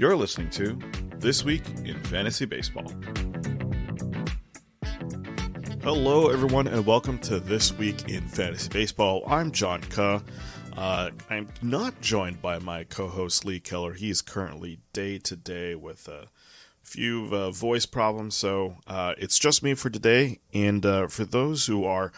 [0.00, 0.78] You're listening to
[1.18, 2.90] This Week in Fantasy Baseball.
[5.82, 9.22] Hello, everyone, and welcome to This Week in Fantasy Baseball.
[9.26, 10.22] I'm John Ke.
[10.74, 13.92] Uh, I'm not joined by my co host Lee Keller.
[13.92, 16.28] He's currently day to day with a
[16.82, 20.40] few uh, voice problems, so uh, it's just me for today.
[20.54, 22.10] And uh, for those who are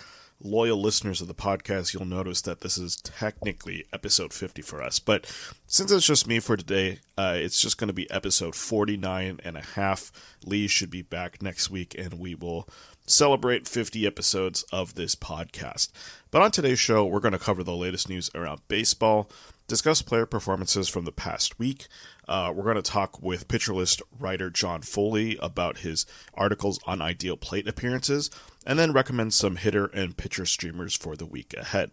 [0.42, 4.98] loyal listeners of the podcast, you'll notice that this is technically episode 50 for us.
[4.98, 5.26] But
[5.66, 9.56] since it's just me for today, uh, it's just going to be episode 49 and
[9.56, 10.12] a half.
[10.44, 12.68] Lee should be back next week, and we will
[13.06, 15.90] celebrate 50 episodes of this podcast.
[16.30, 19.30] But on today's show, we're going to cover the latest news around baseball,
[19.66, 21.86] discuss player performances from the past week.
[22.28, 27.02] Uh, we're going to talk with pitcher list writer John Foley about his articles on
[27.02, 28.30] ideal plate appearances,
[28.66, 31.90] and then recommend some hitter and pitcher streamers for the week ahead.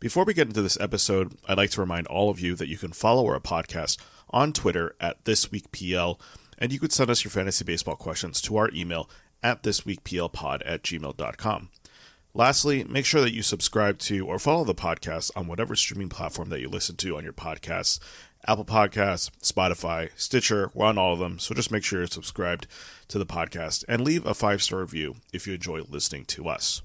[0.00, 2.78] Before we get into this episode, I'd like to remind all of you that you
[2.78, 3.98] can follow our podcast
[4.30, 6.20] on Twitter at ThisWeekPL,
[6.58, 9.10] and you could send us your fantasy baseball questions to our email
[9.42, 11.70] at thisweekplpod at gmail.com.
[12.34, 16.50] Lastly, make sure that you subscribe to or follow the podcast on whatever streaming platform
[16.50, 17.98] that you listen to on your podcasts
[18.48, 20.70] Apple Podcasts, Spotify, Stitcher.
[20.72, 21.38] We're on all of them.
[21.38, 22.66] So just make sure you're subscribed
[23.08, 26.80] to the podcast and leave a five star review if you enjoy listening to us.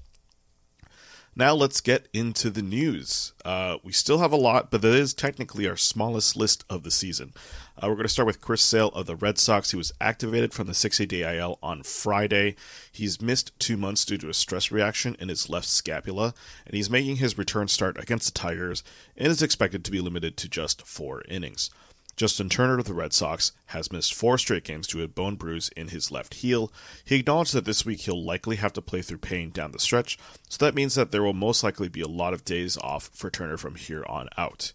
[1.36, 3.32] Now let's get into the news.
[3.44, 6.92] Uh, we still have a lot, but that is technically our smallest list of the
[6.92, 7.32] season.
[7.76, 9.72] Uh, we're going to start with Chris Sale of the Red Sox.
[9.72, 12.54] He was activated from the 6A DIL on Friday.
[12.92, 16.34] He's missed two months due to a stress reaction in his left scapula,
[16.66, 18.84] and he's making his return start against the Tigers
[19.16, 21.68] and is expected to be limited to just four innings.
[22.16, 25.36] Justin Turner of the Red Sox has missed four straight games due to a bone
[25.36, 26.72] bruise in his left heel.
[27.04, 30.18] He acknowledged that this week he'll likely have to play through pain down the stretch,
[30.48, 33.30] so that means that there will most likely be a lot of days off for
[33.30, 34.72] Turner from here on out.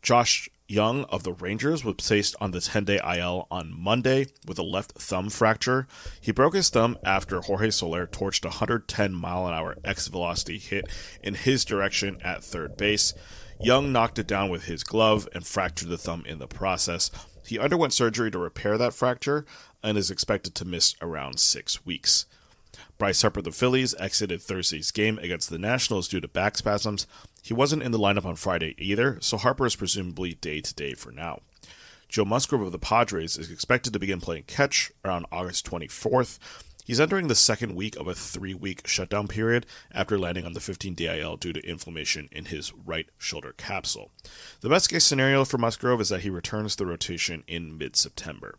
[0.00, 4.58] Josh Jung of the Rangers was placed on the 10 day IL on Monday with
[4.58, 5.86] a left thumb fracture.
[6.20, 10.58] He broke his thumb after Jorge Soler torched a 110 mile an hour X velocity
[10.58, 10.86] hit
[11.22, 13.12] in his direction at third base.
[13.62, 17.12] Jung knocked it down with his glove and fractured the thumb in the process.
[17.46, 19.46] He underwent surgery to repair that fracture
[19.84, 22.26] and is expected to miss around six weeks.
[22.98, 27.06] Bryce Harper of the Phillies exited Thursday's game against the Nationals due to back spasms.
[27.40, 30.94] He wasn't in the lineup on Friday either, so Harper is presumably day to day
[30.94, 31.40] for now.
[32.08, 36.38] Joe Musgrove of the Padres is expected to begin playing catch around August 24th.
[36.84, 40.60] He's entering the second week of a three week shutdown period after landing on the
[40.60, 44.10] 15 DIL due to inflammation in his right shoulder capsule.
[44.62, 48.56] The best case scenario for Musgrove is that he returns the rotation in mid September.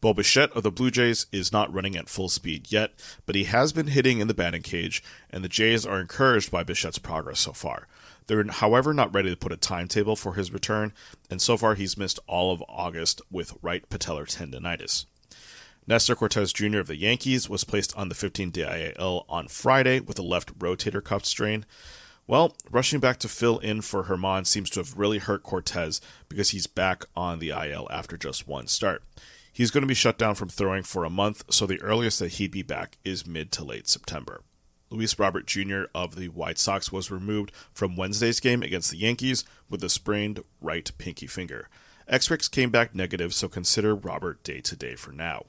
[0.00, 2.92] Bo Bichette of the Blue Jays is not running at full speed yet,
[3.26, 6.62] but he has been hitting in the batting cage, and the Jays are encouraged by
[6.62, 7.86] Bichette's progress so far.
[8.26, 10.92] They're, however, not ready to put a timetable for his return,
[11.30, 15.06] and so far he's missed all of August with right patellar tendonitis.
[15.86, 16.78] Nestor Cortes Jr.
[16.78, 21.04] of the Yankees was placed on the 15 DIL on Friday with a left rotator
[21.04, 21.66] cuff strain.
[22.26, 26.00] Well, rushing back to fill in for Germán seems to have really hurt Cortes
[26.30, 29.02] because he's back on the IL after just one start.
[29.52, 32.32] He's going to be shut down from throwing for a month, so the earliest that
[32.32, 34.40] he'd be back is mid to late September.
[34.88, 35.82] Luis Robert Jr.
[35.94, 40.42] of the White Sox was removed from Wednesday's game against the Yankees with a sprained
[40.62, 41.68] right pinky finger.
[42.08, 45.44] X rays came back negative, so consider Robert day to day for now.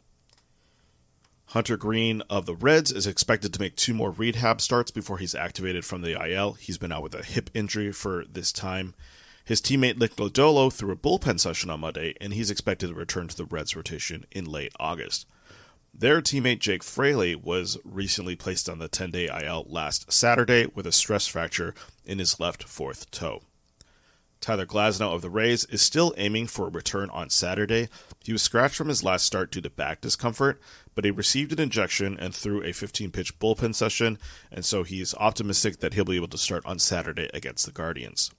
[1.48, 5.36] Hunter Greene of the Reds is expected to make two more rehab starts before he's
[5.36, 6.54] activated from the IL.
[6.54, 8.96] He's been out with a hip injury for this time.
[9.46, 13.28] His teammate Nick Lodolo threw a bullpen session on Monday, and he's expected to return
[13.28, 15.28] to the Reds rotation in late August.
[15.94, 20.88] Their teammate Jake Fraley was recently placed on the 10 day IL last Saturday with
[20.88, 23.44] a stress fracture in his left fourth toe.
[24.42, 27.88] Tyler Glasnow of the Rays is still aiming for a return on Saturday.
[28.24, 30.60] He was scratched from his last start due to back discomfort,
[30.96, 34.18] but he received an injection and threw a 15 pitch bullpen session,
[34.52, 38.32] and so he's optimistic that he'll be able to start on Saturday against the Guardians.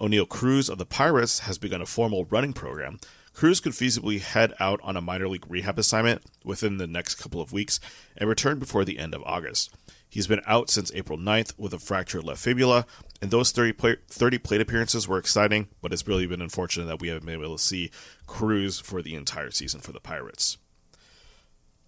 [0.00, 2.98] Oneil Cruz of the Pirates has begun a formal running program.
[3.34, 7.40] Cruz could feasibly head out on a minor league rehab assignment within the next couple
[7.40, 7.78] of weeks
[8.16, 9.70] and return before the end of August.
[10.08, 12.84] He's been out since April 9th with a fractured left fibula,
[13.22, 17.00] and those 30, play, 30 plate appearances were exciting, but it's really been unfortunate that
[17.00, 17.90] we haven't been able to see
[18.26, 20.58] Cruz for the entire season for the Pirates.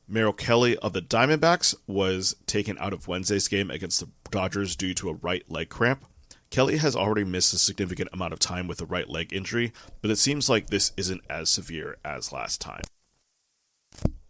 [0.07, 4.95] Merrill Kelly of the Diamondbacks was taken out of Wednesday's game against the Dodgers due
[4.95, 6.05] to a right leg cramp.
[6.51, 9.73] Kelly has already missed a significant amount of time with a right leg injury,
[10.03, 12.83] but it seems like this isn't as severe as last time.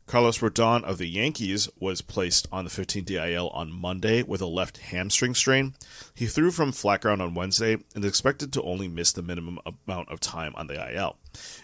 [0.06, 4.46] Carlos Rodon of the Yankees was placed on the 15 DIL on Monday with a
[4.46, 5.74] left hamstring strain.
[6.14, 9.58] He threw from flat ground on Wednesday and is expected to only miss the minimum
[9.86, 11.16] amount of time on the IL.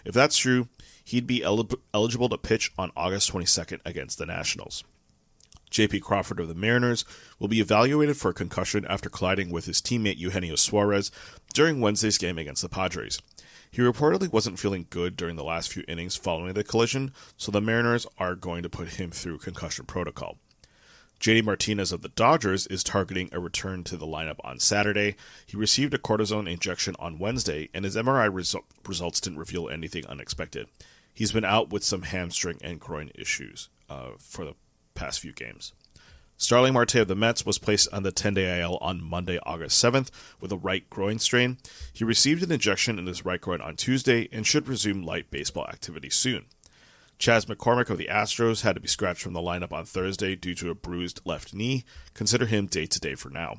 [0.03, 0.67] If that's true,
[1.11, 4.83] he'd be el- eligible to pitch on August 22nd against the Nationals.
[5.69, 7.05] JP Crawford of the Mariners
[7.39, 11.11] will be evaluated for concussion after colliding with his teammate Eugenio Suarez
[11.53, 13.21] during Wednesday's game against the Padres.
[13.69, 17.61] He reportedly wasn't feeling good during the last few innings following the collision, so the
[17.61, 20.37] Mariners are going to put him through concussion protocol.
[21.21, 25.15] JD Martinez of the Dodgers is targeting a return to the lineup on Saturday.
[25.45, 30.05] He received a cortisone injection on Wednesday, and his MRI resu- results didn't reveal anything
[30.07, 30.67] unexpected.
[31.13, 34.55] He's been out with some hamstring and groin issues uh, for the
[34.93, 35.73] past few games.
[36.37, 39.83] Starling Marte of the Mets was placed on the 10 day IL on Monday, August
[39.83, 40.09] 7th,
[40.39, 41.59] with a right groin strain.
[41.93, 45.67] He received an injection in his right groin on Tuesday and should resume light baseball
[45.67, 46.45] activity soon.
[47.19, 50.55] Chas McCormick of the Astros had to be scratched from the lineup on Thursday due
[50.55, 51.85] to a bruised left knee.
[52.15, 53.57] Consider him day to day for now.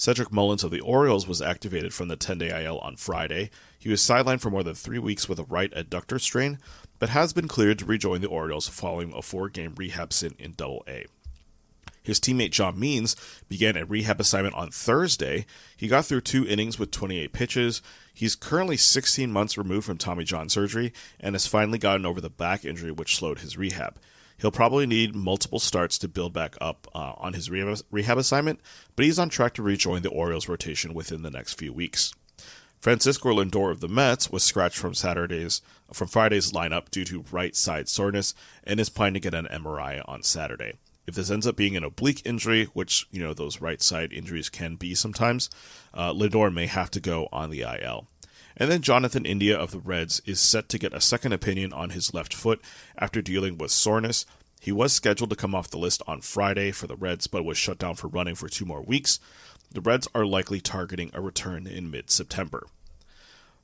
[0.00, 3.50] Cedric Mullins of the Orioles was activated from the 10 day IL on Friday.
[3.78, 6.58] He was sidelined for more than three weeks with a right adductor strain,
[6.98, 10.52] but has been cleared to rejoin the Orioles following a four game rehab stint in
[10.52, 11.04] Double A.
[12.02, 13.14] His teammate John Means
[13.46, 15.44] began a rehab assignment on Thursday.
[15.76, 17.82] He got through two innings with 28 pitches.
[18.14, 22.30] He's currently 16 months removed from Tommy John surgery and has finally gotten over the
[22.30, 23.98] back injury which slowed his rehab.
[24.40, 28.60] He'll probably need multiple starts to build back up uh, on his rehab assignment,
[28.96, 32.14] but he's on track to rejoin the Orioles rotation within the next few weeks.
[32.80, 35.60] Francisco Lindor of the Mets was scratched from Saturday's
[35.92, 38.34] from Friday's lineup due to right side soreness
[38.64, 40.78] and is planning to get an MRI on Saturday.
[41.06, 44.48] If this ends up being an oblique injury, which you know those right side injuries
[44.48, 45.50] can be sometimes,
[45.92, 48.06] uh, Lindor may have to go on the IL.
[48.56, 51.90] And then Jonathan India of the Reds is set to get a second opinion on
[51.90, 52.60] his left foot
[52.98, 54.26] after dealing with soreness.
[54.60, 57.56] He was scheduled to come off the list on Friday for the Reds, but was
[57.56, 59.18] shut down for running for two more weeks.
[59.70, 62.66] The Reds are likely targeting a return in mid September.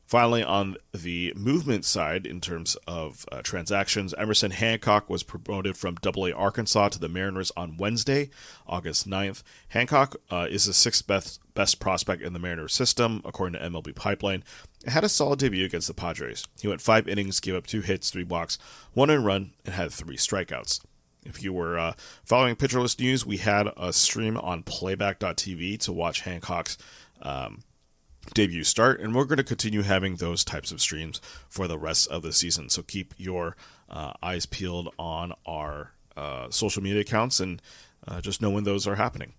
[0.06, 5.96] Finally, on the movement side, in terms of uh, transactions, Emerson Hancock was promoted from
[6.06, 8.30] AA Arkansas to the Mariners on Wednesday,
[8.68, 9.42] August 9th.
[9.70, 13.96] Hancock uh, is the sixth best, best prospect in the Mariners system, according to MLB
[13.96, 14.44] Pipeline.
[14.84, 16.46] It had a solid debut against the Padres.
[16.60, 18.58] He went five innings, gave up two hits, three walks,
[18.94, 20.84] one in run, and had three strikeouts.
[21.24, 21.94] If you were uh,
[22.24, 26.78] following Pitcher List News, we had a stream on playback.tv to watch Hancock's
[27.22, 27.64] um,
[28.34, 32.08] debut start, and we're going to continue having those types of streams for the rest
[32.08, 32.68] of the season.
[32.68, 33.56] So keep your
[33.88, 37.60] uh, eyes peeled on our uh, social media accounts and
[38.06, 39.34] uh, just know when those are happening.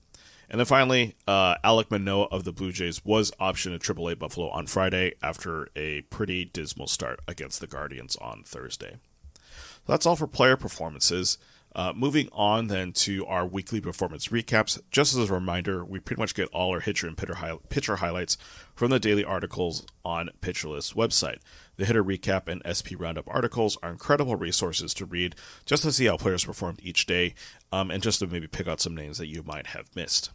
[0.49, 4.49] And then finally, uh, Alek Manoah of the Blue Jays was optioned at AAA Buffalo
[4.49, 8.95] on Friday after a pretty dismal start against the Guardians on Thursday.
[9.33, 11.37] So that's all for player performances.
[11.77, 14.81] Uh, moving on then to our weekly performance recaps.
[14.89, 17.97] Just as a reminder, we pretty much get all our hitter and pitcher, hi- pitcher
[17.97, 18.35] highlights
[18.73, 21.37] from the daily articles on Pitcher List website.
[21.75, 25.35] The hitter recap and SP roundup articles are incredible resources to read
[25.67, 27.35] just to see how players performed each day
[27.71, 30.31] um, and just to maybe pick out some names that you might have missed.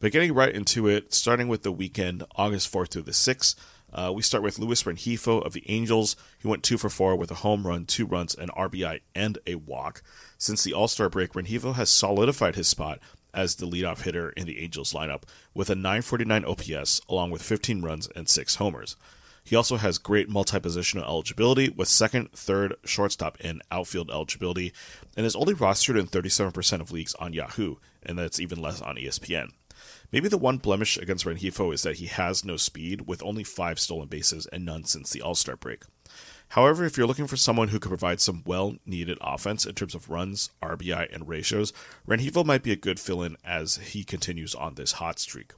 [0.00, 3.54] But getting right into it, starting with the weekend, August 4th through the 6th,
[3.92, 6.16] uh, we start with Luis Rengifo of the Angels.
[6.38, 9.56] He went two for four with a home run, two runs, an RBI, and a
[9.56, 10.02] walk.
[10.38, 13.00] Since the All Star break, Rengifo has solidified his spot
[13.34, 15.22] as the leadoff hitter in the Angels lineup
[15.54, 18.96] with a 949 OPS along with 15 runs and six homers.
[19.44, 24.72] He also has great multi positional eligibility with second, third, shortstop, and outfield eligibility,
[25.16, 28.96] and is only rostered in 37% of leagues on Yahoo, and that's even less on
[28.96, 29.50] ESPN.
[30.12, 33.80] Maybe the one blemish against Rengifo is that he has no speed, with only five
[33.80, 35.84] stolen bases and none since the All Star break.
[36.50, 39.94] However, if you're looking for someone who could provide some well needed offense in terms
[39.94, 41.72] of runs, RBI, and ratios,
[42.06, 45.52] Rengifo might be a good fill in as he continues on this hot streak.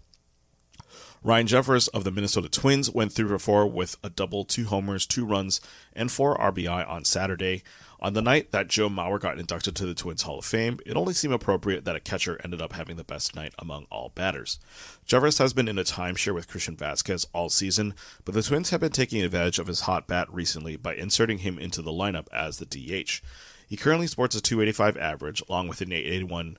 [1.26, 5.06] Ryan Jeffers of the Minnesota Twins went 3 for 4 with a double, two homers,
[5.06, 5.58] two runs,
[5.94, 7.62] and four RBI on Saturday.
[7.98, 10.98] On the night that Joe Mauer got inducted to the Twins Hall of Fame, it
[10.98, 14.60] only seemed appropriate that a catcher ended up having the best night among all batters.
[15.06, 17.94] Jeffers has been in a timeshare with Christian Vázquez all season,
[18.26, 21.58] but the Twins have been taking advantage of his hot bat recently by inserting him
[21.58, 23.22] into the lineup as the DH.
[23.66, 26.58] He currently sports a 285 average, along with an 881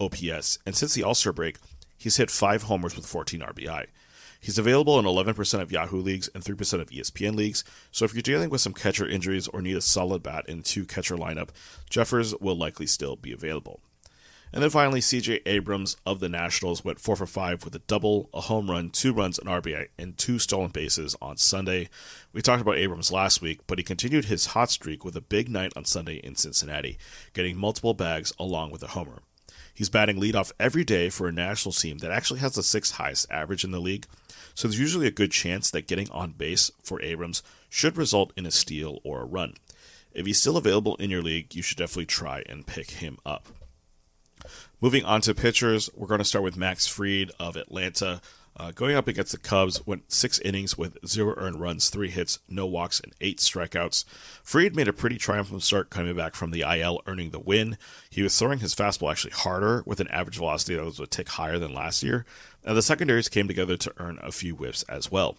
[0.00, 1.58] OPS, and since the All Star break,
[1.96, 3.86] he's hit five homers with 14 RBI.
[4.40, 8.22] He's available in 11% of Yahoo leagues and 3% of ESPN leagues, so if you're
[8.22, 11.50] dealing with some catcher injuries or need a solid bat in two catcher lineup,
[11.90, 13.80] Jeffers will likely still be available.
[14.52, 18.28] And then finally, CJ Abrams of the Nationals went 4 for 5 with a double,
[18.34, 21.88] a home run, two runs, an RBI, and two stolen bases on Sunday.
[22.32, 25.48] We talked about Abrams last week, but he continued his hot streak with a big
[25.48, 26.98] night on Sunday in Cincinnati,
[27.32, 29.22] getting multiple bags along with a homer.
[29.80, 33.26] He's batting leadoff every day for a national team that actually has the sixth highest
[33.30, 34.06] average in the league,
[34.54, 38.44] so there's usually a good chance that getting on base for Abrams should result in
[38.44, 39.54] a steal or a run.
[40.12, 43.48] If he's still available in your league, you should definitely try and pick him up.
[44.82, 48.20] Moving on to pitchers, we're going to start with Max Fried of Atlanta.
[48.60, 52.40] Uh, going up against the Cubs, went six innings with zero earned runs, three hits,
[52.46, 54.04] no walks, and eight strikeouts.
[54.42, 57.78] Fried made a pretty triumphant start coming back from the IL, earning the win.
[58.10, 61.30] He was throwing his fastball actually harder with an average velocity that was a tick
[61.30, 62.26] higher than last year.
[62.62, 65.38] And the secondaries came together to earn a few whiffs as well.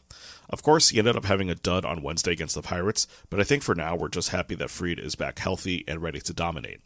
[0.50, 3.44] Of course, he ended up having a dud on Wednesday against the Pirates, but I
[3.44, 6.82] think for now we're just happy that Fried is back healthy and ready to dominate.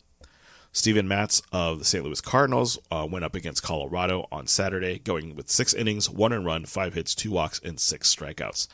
[0.71, 2.03] Steven Matz of the St.
[2.03, 6.45] Louis Cardinals uh, went up against Colorado on Saturday, going with six innings, one and
[6.45, 8.67] run, five hits, two walks, and six strikeouts.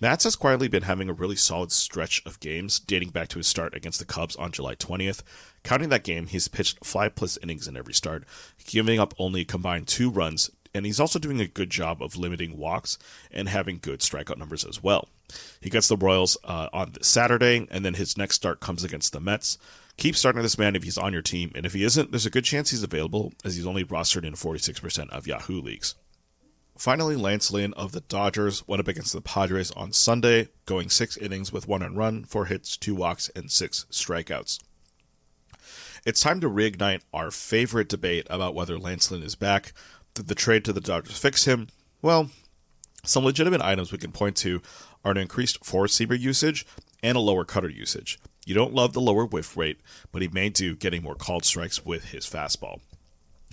[0.00, 3.48] Matz has quietly been having a really solid stretch of games dating back to his
[3.48, 5.22] start against the Cubs on July 20th.
[5.64, 8.24] Counting that game, he's pitched five plus innings in every start,
[8.64, 12.56] giving up only combined two runs, and he's also doing a good job of limiting
[12.56, 12.98] walks
[13.30, 15.08] and having good strikeout numbers as well.
[15.60, 19.20] He gets the Royals uh, on Saturday, and then his next start comes against the
[19.20, 19.58] Mets.
[19.96, 22.30] Keep starting this man if he's on your team, and if he isn't, there's a
[22.30, 25.96] good chance he's available, as he's only rostered in 46% of Yahoo leagues.
[26.76, 31.16] Finally, Lance Lynn of the Dodgers went up against the Padres on Sunday, going six
[31.16, 34.60] innings with one run, four hits, two walks, and six strikeouts.
[36.06, 39.72] It's time to reignite our favorite debate about whether Lance Lynn is back.
[40.18, 41.68] Did the trade to the Dodgers fix him?
[42.02, 42.30] Well,
[43.04, 44.60] some legitimate items we can point to
[45.04, 46.66] are an increased four seamer usage
[47.04, 48.18] and a lower cutter usage.
[48.44, 49.78] You don't love the lower whiff rate,
[50.10, 52.80] but he may do getting more called strikes with his fastball.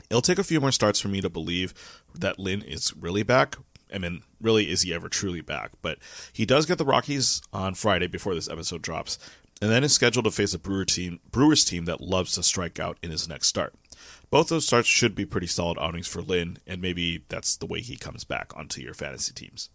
[0.09, 1.75] It'll take a few more starts for me to believe
[2.15, 3.57] that Lynn is really back.
[3.93, 5.69] I mean, really, is he ever truly back?
[5.83, 5.99] But
[6.33, 9.19] he does get the Rockies on Friday before this episode drops,
[9.61, 12.79] and then is scheduled to face a Brewer team, Brewers team that loves to strike
[12.79, 13.75] out in his next start.
[14.29, 17.81] Both those starts should be pretty solid outings for Lynn, and maybe that's the way
[17.81, 19.69] he comes back onto your fantasy teams.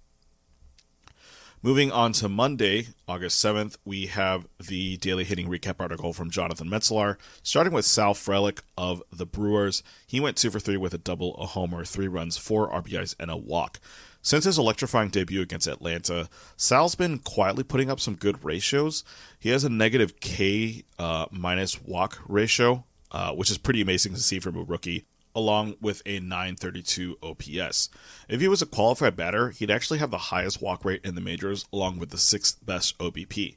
[1.63, 6.71] Moving on to Monday, August 7th, we have the daily hitting recap article from Jonathan
[6.71, 9.83] Metzelaar, starting with Sal Frelick of the Brewers.
[10.07, 13.31] He went 2 for 3 with a double, a homer, 3 runs, 4 RBIs, and
[13.31, 13.79] a walk.
[14.23, 19.05] Since his electrifying debut against Atlanta, Sal's been quietly putting up some good ratios.
[19.39, 24.21] He has a negative K uh, minus walk ratio, uh, which is pretty amazing to
[24.21, 27.89] see from a rookie along with a 932 OPS.
[28.29, 31.21] If he was a qualified batter, he'd actually have the highest walk rate in the
[31.21, 33.57] majors, along with the sixth best OBP.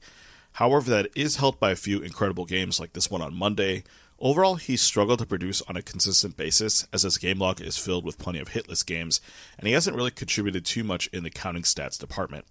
[0.54, 3.84] However, that is helped by a few incredible games like this one on Monday.
[4.20, 8.06] Overall, he's struggled to produce on a consistent basis, as his game log is filled
[8.06, 9.20] with plenty of hitless games,
[9.58, 12.46] and he hasn't really contributed too much in the counting stats department.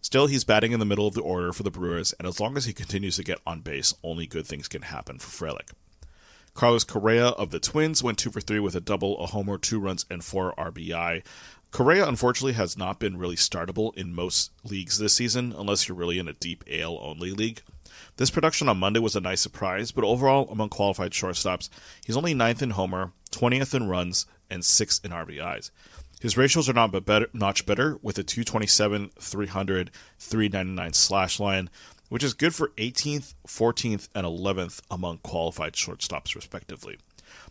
[0.00, 2.56] Still, he's batting in the middle of the order for the Brewers, and as long
[2.56, 5.70] as he continues to get on base, only good things can happen for Frelick.
[6.58, 9.78] Carlos Correa of the Twins went two for three with a double, a homer, two
[9.78, 11.24] runs, and four RBI.
[11.70, 16.18] Correa, unfortunately, has not been really startable in most leagues this season, unless you're really
[16.18, 17.62] in a deep AL only league.
[18.16, 21.68] This production on Monday was a nice surprise, but overall, among qualified shortstops,
[22.04, 25.70] he's only ninth in homer, 20th in runs, and sixth in RBIs.
[26.20, 31.70] His ratios are not but better, notch better, with a 227, 300, 399 slash line,
[32.08, 36.98] which is good for 18th, 14th, and 11th among qualified shortstops, respectively.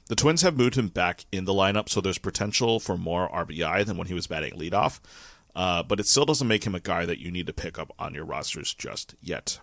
[0.07, 3.85] The Twins have moved him back in the lineup, so there's potential for more RBI
[3.85, 4.99] than when he was batting leadoff,
[5.55, 7.93] uh, but it still doesn't make him a guy that you need to pick up
[7.99, 9.59] on your rosters just yet.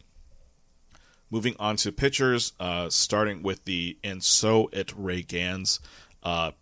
[1.31, 5.81] Moving on to pitchers, uh, starting with the And So It Ragans
[6.23, 6.53] uh,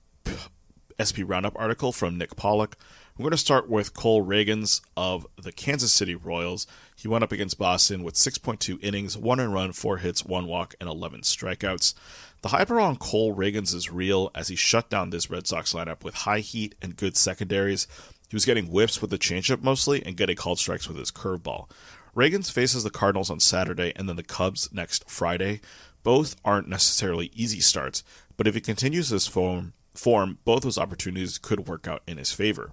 [0.96, 2.76] SP Roundup article from Nick Pollack.
[3.18, 6.66] We're going to start with Cole Ragans of the Kansas City Royals.
[6.96, 10.74] He went up against Boston with 6.2 innings, one and run, four hits, one walk,
[10.80, 11.92] and 11 strikeouts.
[12.40, 16.02] The hype around Cole Ragans is real as he shut down this Red Sox lineup
[16.02, 17.86] with high heat and good secondaries.
[18.30, 21.68] He was getting whiffs with the changeup mostly and getting called strikes with his curveball.
[22.16, 25.60] Ragans faces the Cardinals on Saturday and then the Cubs next Friday.
[26.02, 28.04] Both aren't necessarily easy starts,
[28.38, 32.32] but if he continues this form, form both those opportunities could work out in his
[32.32, 32.72] favor.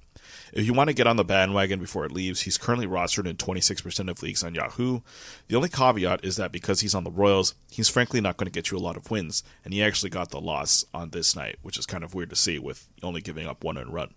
[0.53, 3.37] If you want to get on the bandwagon before it leaves, he's currently rostered in
[3.37, 5.01] 26% of leagues on Yahoo.
[5.47, 8.51] The only caveat is that because he's on the Royals, he's frankly not going to
[8.51, 11.57] get you a lot of wins, and he actually got the loss on this night,
[11.61, 14.13] which is kind of weird to see with only giving up one earned run.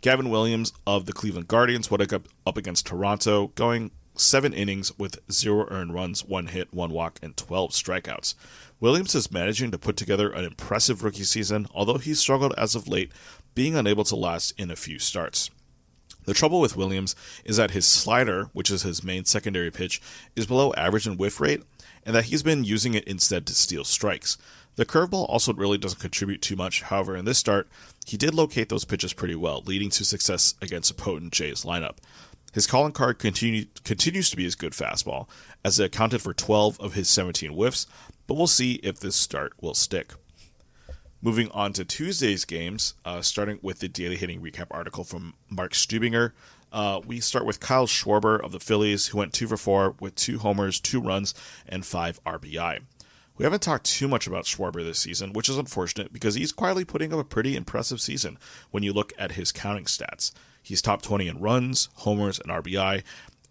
[0.00, 5.18] Gavin Williams of the Cleveland Guardians went up, up against Toronto, going seven innings with
[5.30, 8.34] zero earned runs, one hit, one walk, and 12 strikeouts.
[8.78, 12.88] Williams is managing to put together an impressive rookie season, although he's struggled as of
[12.88, 13.10] late,
[13.56, 15.50] being unable to last in a few starts.
[16.26, 20.00] The trouble with Williams is that his slider, which is his main secondary pitch,
[20.36, 21.62] is below average in whiff rate,
[22.04, 24.36] and that he's been using it instead to steal strikes.
[24.74, 26.82] The curveball also really doesn't contribute too much.
[26.82, 27.68] However, in this start,
[28.04, 31.96] he did locate those pitches pretty well, leading to success against a potent Jays lineup.
[32.52, 35.28] His calling card continue, continues to be his good fastball,
[35.64, 37.86] as it accounted for 12 of his 17 whiffs,
[38.26, 40.12] but we'll see if this start will stick.
[41.26, 45.72] Moving on to Tuesday's games, uh, starting with the daily hitting recap article from Mark
[45.72, 46.30] Stubinger.
[46.72, 50.14] Uh, we start with Kyle Schwarber of the Phillies, who went two for four with
[50.14, 51.34] two homers, two runs,
[51.68, 52.78] and five RBI.
[53.36, 56.84] We haven't talked too much about Schwarber this season, which is unfortunate because he's quietly
[56.84, 58.38] putting up a pretty impressive season
[58.70, 60.30] when you look at his counting stats.
[60.62, 63.02] He's top 20 in runs, homers, and RBI,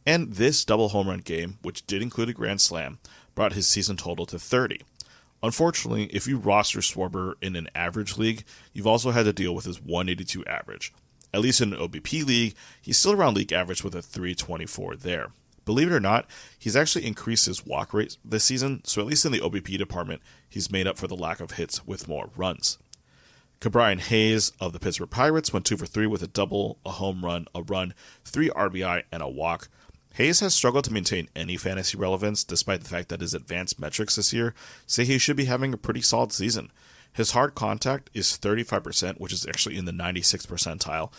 [0.06, 3.00] and this double home run game, which did include a grand slam,
[3.36, 4.80] brought his season total to 30.
[5.46, 9.66] Unfortunately, if you roster Schwarber in an average league, you've also had to deal with
[9.66, 10.92] his 182 average.
[11.32, 15.28] At least in an OBP league, he's still around league average with a 324 there.
[15.64, 16.26] Believe it or not,
[16.58, 20.24] he's actually increased his walk rate this season, so at least in the OBP department,
[20.50, 22.80] he's made up for the lack of hits with more runs.
[23.62, 27.24] Ke'Bryan Hayes of the Pittsburgh Pirates went 2 for 3 with a double, a home
[27.24, 29.70] run, a run, 3 RBI, and a walk.
[30.16, 34.16] Hayes has struggled to maintain any fantasy relevance despite the fact that his advanced metrics
[34.16, 34.54] this year
[34.88, 36.72] say he should be having a pretty solid season.
[37.12, 41.12] His hard contact is 35%, which is actually in the 96th percentile.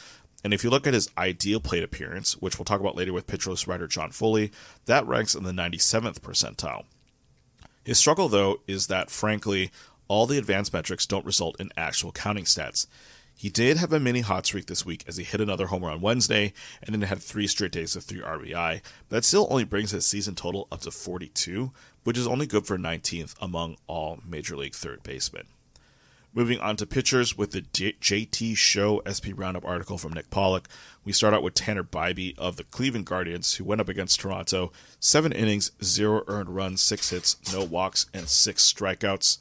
[0.43, 3.26] And if you look at his ideal plate appearance, which we'll talk about later with
[3.26, 4.50] Pitcher List writer John Foley,
[4.87, 6.85] that ranks in the 97th percentile.
[7.85, 9.71] His struggle, though, is that, frankly,
[10.09, 12.87] all the advanced metrics don't result in actual counting stats.
[13.38, 16.00] He did have a mini hot streak this week as he hit another homer on
[16.00, 19.90] Wednesday and then had three straight days of 3 RBI, but that still only brings
[19.90, 21.71] his season total up to 42,
[22.05, 25.49] which is only good for 19th among all Major League third basemen.
[26.33, 30.69] Moving on to pitchers with the JT Show SP Roundup article from Nick Pollack,
[31.05, 34.73] we start out with Tanner Bibee of the Cleveland Guardians, who went up against Toronto.
[34.99, 39.38] Seven innings, zero earned runs, six hits, no walks, and six strikeouts.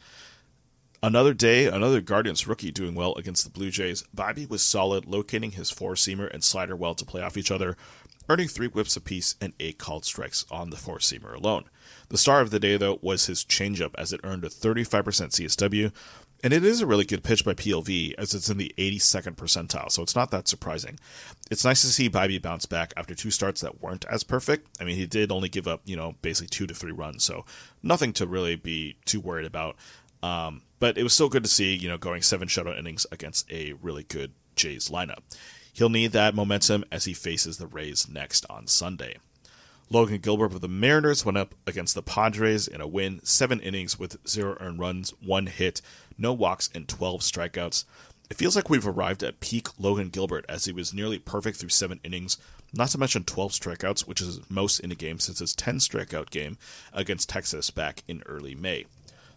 [1.05, 4.03] Another day, another Guardians rookie doing well against the Blue Jays.
[4.17, 7.77] Bibee was solid, locating his four seamer and slider well to play off each other,
[8.27, 11.65] earning three whiffs apiece and eight called strikes on the four seamer alone.
[12.09, 15.91] The star of the day, though, was his changeup as it earned a 35% CSW,
[16.43, 19.91] and it is a really good pitch by PLV as it's in the 82nd percentile,
[19.91, 20.99] so it's not that surprising.
[21.51, 24.81] It's nice to see Bibee bounce back after two starts that weren't as perfect.
[24.81, 27.45] I mean, he did only give up, you know, basically two to three runs, so
[27.83, 29.75] nothing to really be too worried about.
[30.23, 33.51] Um, but it was still good to see, you know, going seven shutout innings against
[33.51, 35.19] a really good Jays lineup.
[35.73, 39.17] He'll need that momentum as he faces the Rays next on Sunday.
[39.89, 43.99] Logan Gilbert of the Mariners went up against the Padres in a win, seven innings
[43.99, 45.81] with zero earned runs, one hit,
[46.17, 47.85] no walks, and 12 strikeouts.
[48.29, 51.69] It feels like we've arrived at peak Logan Gilbert as he was nearly perfect through
[51.69, 52.37] seven innings,
[52.73, 56.31] not to mention 12 strikeouts, which is most in a game since his 10 strikeout
[56.31, 56.57] game
[56.91, 58.85] against Texas back in early May.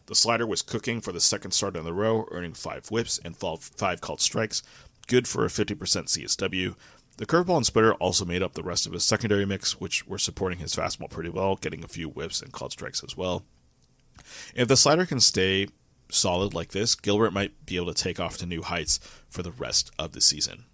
[0.09, 3.37] The slider was cooking for the second start in a row, earning five whiffs and
[3.37, 4.63] five called strikes,
[5.07, 6.75] good for a 50% CSW.
[7.19, 10.17] The curveball and splitter also made up the rest of his secondary mix, which were
[10.17, 13.45] supporting his fastball pretty well, getting a few whiffs and called strikes as well.
[14.55, 15.69] If the slider can stay
[16.11, 19.53] solid like this, Gilbert might be able to take off to new heights for the
[19.53, 20.65] rest of the season.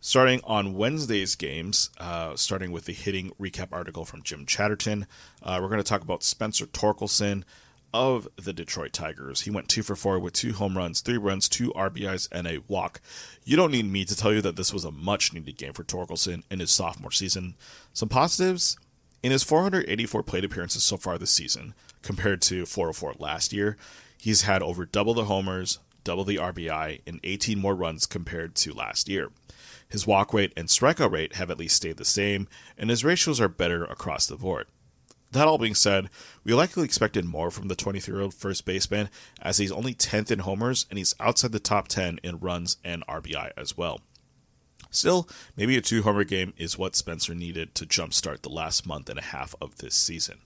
[0.00, 5.06] Starting on Wednesday's games, uh, starting with the hitting recap article from Jim Chatterton,
[5.42, 7.42] uh, we're going to talk about Spencer Torkelson,
[7.94, 9.42] of the Detroit Tigers.
[9.42, 12.58] He went two for four with two home runs, three runs, two RBIs, and a
[12.66, 13.00] walk.
[13.44, 15.84] You don't need me to tell you that this was a much needed game for
[15.84, 17.54] Torkelson in his sophomore season.
[17.92, 18.76] Some positives
[19.22, 23.76] in his 484 plate appearances so far this season, compared to 404 last year,
[24.18, 28.74] he's had over double the homers, double the RBI, and 18 more runs compared to
[28.74, 29.30] last year.
[29.88, 33.40] His walk rate and strikeout rate have at least stayed the same, and his ratios
[33.40, 34.66] are better across the board.
[35.34, 36.10] That all being said,
[36.44, 39.08] we likely expected more from the 23 year old first baseman,
[39.42, 43.04] as he's only 10th in homers and he's outside the top 10 in runs and
[43.08, 44.00] RBI as well.
[44.90, 49.10] Still, maybe a two homer game is what Spencer needed to jumpstart the last month
[49.10, 50.38] and a half of this season.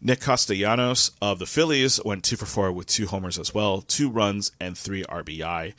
[0.00, 4.10] Nick Castellanos of the Phillies went 2 for 4 with two homers as well, two
[4.10, 5.74] runs, and three RBI.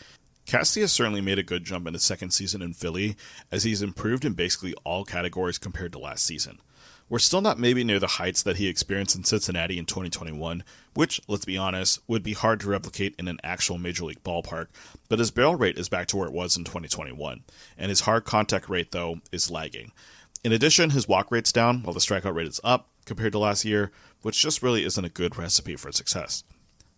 [0.45, 3.17] Casty has certainly made a good jump in his second season in Philly,
[3.51, 6.61] as he's improved in basically all categories compared to last season.
[7.09, 11.19] We're still not maybe near the heights that he experienced in Cincinnati in 2021, which,
[11.27, 14.67] let's be honest, would be hard to replicate in an actual Major League ballpark,
[15.07, 17.41] but his barrel rate is back to where it was in 2021,
[17.79, 19.91] and his hard contact rate, though, is lagging.
[20.43, 23.65] In addition, his walk rate's down while the strikeout rate is up compared to last
[23.65, 23.91] year,
[24.21, 26.43] which just really isn't a good recipe for success.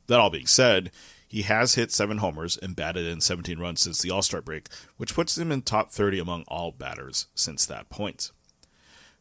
[0.07, 0.91] That all being said,
[1.25, 4.67] he has hit seven homers and batted in 17 runs since the All Star break,
[4.97, 8.31] which puts him in top 30 among all batters since that point.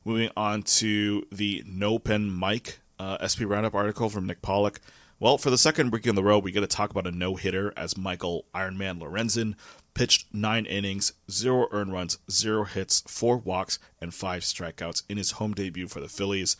[0.05, 4.81] Moving on to the No Pen Mike uh, SP Roundup article from Nick Pollack.
[5.19, 7.37] Well, for the second week in the row, we get to talk about a no
[7.37, 9.57] hitter as Michael Ironman Lorenzen
[9.93, 15.33] pitched nine innings, zero earned runs, zero hits, four walks, and five strikeouts in his
[15.33, 16.57] home debut for the Phillies.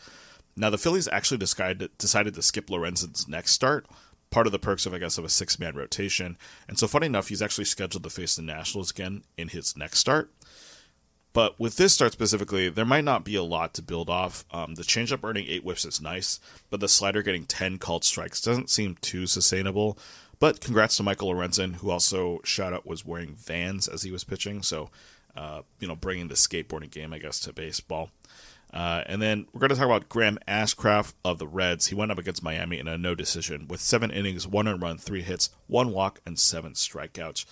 [0.55, 3.87] Now, the Phillies actually decided decided to skip Lorenzen's next start,
[4.29, 6.37] part of the perks of I guess of a six man rotation.
[6.67, 9.97] And so, funny enough, he's actually scheduled to face the Nationals again in his next
[9.97, 10.31] start.
[11.33, 14.43] But with this start specifically, there might not be a lot to build off.
[14.51, 16.39] Um, the changeup earning eight whiffs is nice,
[16.69, 19.97] but the slider getting ten called strikes doesn't seem too sustainable.
[20.39, 24.23] But congrats to Michael Lorenzen, who also shout out was wearing Vans as he was
[24.23, 24.63] pitching.
[24.63, 24.89] So,
[25.35, 28.09] uh, you know, bringing the skateboarding game, I guess, to baseball.
[28.73, 31.87] Uh, and then we're going to talk about Graham Ashcraft of the Reds.
[31.87, 35.21] He went up against Miami in a no decision with seven innings, one run, three
[35.21, 37.45] hits, one walk, and seven strikeouts.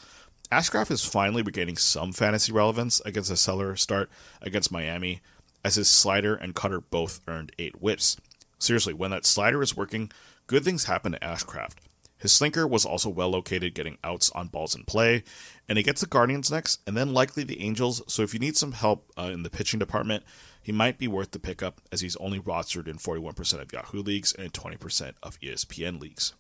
[0.52, 4.10] Ashcraft is finally regaining some fantasy relevance against a stellar start
[4.42, 5.22] against Miami,
[5.64, 8.18] as his slider and cutter both earned eight whiffs.
[8.58, 10.12] Seriously, when that slider is working,
[10.48, 11.76] good things happen to Ashcraft.
[12.18, 15.24] His slinker was also well located, getting outs on balls in play,
[15.70, 18.02] and he gets the Guardians next, and then likely the Angels.
[18.08, 20.24] So if you need some help uh, in the pitching department,
[20.64, 24.34] he might be worth the pickup as he's only rostered in 41% of Yahoo leagues
[24.34, 26.34] and 20% of ESPN leagues.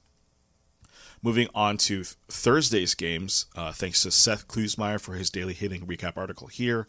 [1.21, 6.15] Moving on to Thursday's games, uh, thanks to Seth Klusmeyer for his daily hitting recap
[6.15, 6.87] article here.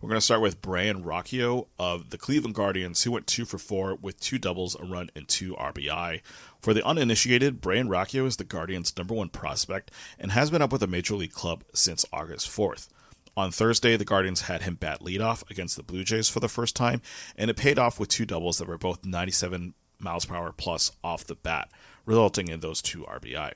[0.00, 3.58] We're going to start with Brayan Rocchio of the Cleveland Guardians, who went two for
[3.58, 6.20] four with two doubles, a run, and two RBI.
[6.60, 10.70] For the uninitiated, Brayan Rocchio is the Guardians' number one prospect and has been up
[10.70, 12.88] with a major league club since August 4th.
[13.36, 16.76] On Thursday, the Guardians had him bat leadoff against the Blue Jays for the first
[16.76, 17.02] time,
[17.36, 20.92] and it paid off with two doubles that were both 97 miles per hour plus
[21.02, 21.68] off the bat,
[22.06, 23.54] resulting in those two RBI.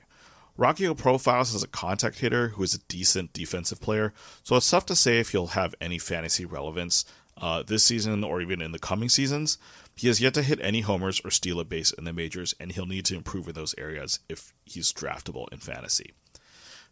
[0.57, 4.87] Rocchio profiles as a contact hitter who is a decent defensive player, so it's tough
[4.87, 7.05] to say if he'll have any fantasy relevance
[7.39, 9.59] uh, this season or even in the coming seasons.
[9.95, 12.71] He has yet to hit any homers or steal a base in the majors, and
[12.71, 16.13] he'll need to improve in those areas if he's draftable in fantasy.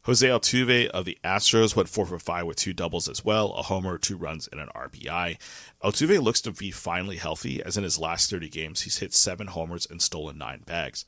[0.04, 3.64] Jose Altuve of the Astros went 4 for 5 with two doubles as well, a
[3.64, 5.40] homer, two runs, and an RBI.
[5.84, 9.48] Altuve looks to be finally healthy, as in his last 30 games, he's hit seven
[9.48, 11.06] homers and stolen nine bags.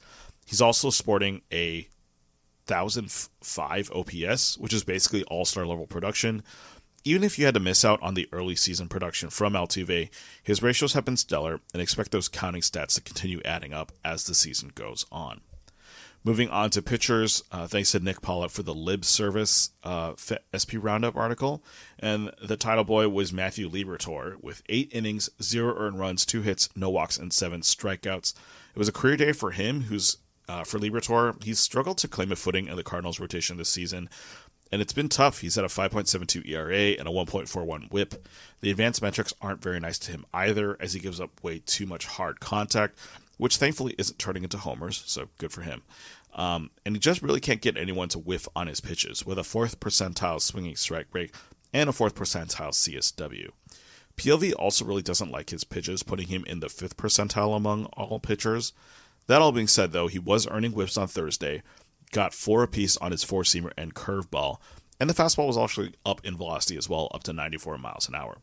[0.47, 1.87] He's also sporting a
[2.69, 6.43] 1005 OPS, which is basically all star level production.
[7.03, 10.09] Even if you had to miss out on the early season production from Altuve,
[10.43, 14.25] his ratios have been stellar and expect those counting stats to continue adding up as
[14.25, 15.41] the season goes on.
[16.27, 20.11] Moving on to pitchers, uh, thanks to Nick Pollack for the Lib Service uh,
[20.51, 21.63] SP Roundup article.
[21.99, 26.67] And the title boy was Matthew Liberatore with eight innings, zero earned runs, two hits,
[26.75, 28.33] no walks, and seven strikeouts.
[28.75, 32.31] It was a career day for him, who's uh, for Liberatore, he's struggled to claim
[32.31, 34.09] a footing in the Cardinals' rotation this season,
[34.71, 35.39] and it's been tough.
[35.39, 38.27] He's at a 5.72 ERA and a 1.41 WHIP.
[38.61, 41.85] The advanced metrics aren't very nice to him either, as he gives up way too
[41.85, 42.97] much hard contact,
[43.37, 45.83] which thankfully isn't turning into homers, so good for him.
[46.33, 49.43] Um, and he just really can't get anyone to whiff on his pitches, with a
[49.43, 51.31] fourth percentile swinging strike rate
[51.73, 53.49] and a fourth percentile CSW.
[54.17, 58.19] PLV also really doesn't like his pitches, putting him in the fifth percentile among all
[58.19, 58.73] pitchers.
[59.27, 61.61] That all being said, though, he was earning whiffs on Thursday,
[62.11, 64.57] got four apiece on his four seamer and curveball,
[64.99, 68.15] and the fastball was actually up in velocity as well, up to 94 miles an
[68.15, 68.37] hour.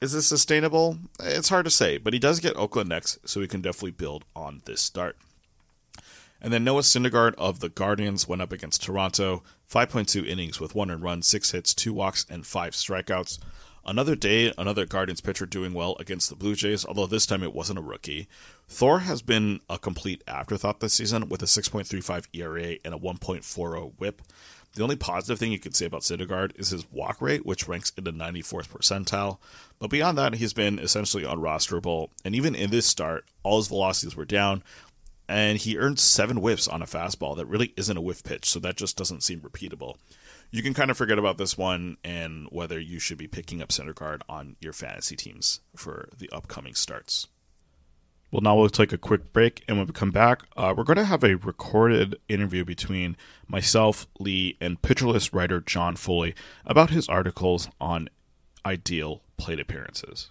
[0.00, 0.98] Is this sustainable?
[1.20, 4.24] It's hard to say, but he does get Oakland next, so he can definitely build
[4.36, 5.16] on this start.
[6.42, 10.90] And then Noah Syndergaard of the Guardians went up against Toronto, 5.2 innings with one
[11.00, 13.38] run, six hits, two walks, and five strikeouts.
[13.86, 17.52] Another day, another Guardians pitcher doing well against the Blue Jays, although this time it
[17.52, 18.28] wasn't a rookie.
[18.66, 23.92] Thor has been a complete afterthought this season with a 6.35 ERA and a 1.40
[23.98, 24.22] whip.
[24.74, 27.92] The only positive thing you could say about Syndergaard is his walk rate, which ranks
[27.98, 29.36] in the 94th percentile.
[29.78, 32.08] But beyond that, he's been essentially unrosterable.
[32.24, 34.64] And even in this start, all his velocities were down,
[35.28, 38.58] and he earned seven whiffs on a fastball that really isn't a whiff pitch, so
[38.60, 39.96] that just doesn't seem repeatable
[40.54, 43.70] you can kind of forget about this one and whether you should be picking up
[43.70, 47.26] Syndergaard on your fantasy teams for the upcoming starts.
[48.30, 50.98] Well, now we'll take a quick break, and when we come back, uh, we're going
[50.98, 53.16] to have a recorded interview between
[53.48, 58.08] myself, Lee, and Pitcher List writer John Foley about his articles on
[58.64, 60.30] ideal plate appearances.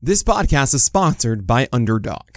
[0.00, 2.36] This podcast is sponsored by Underdog.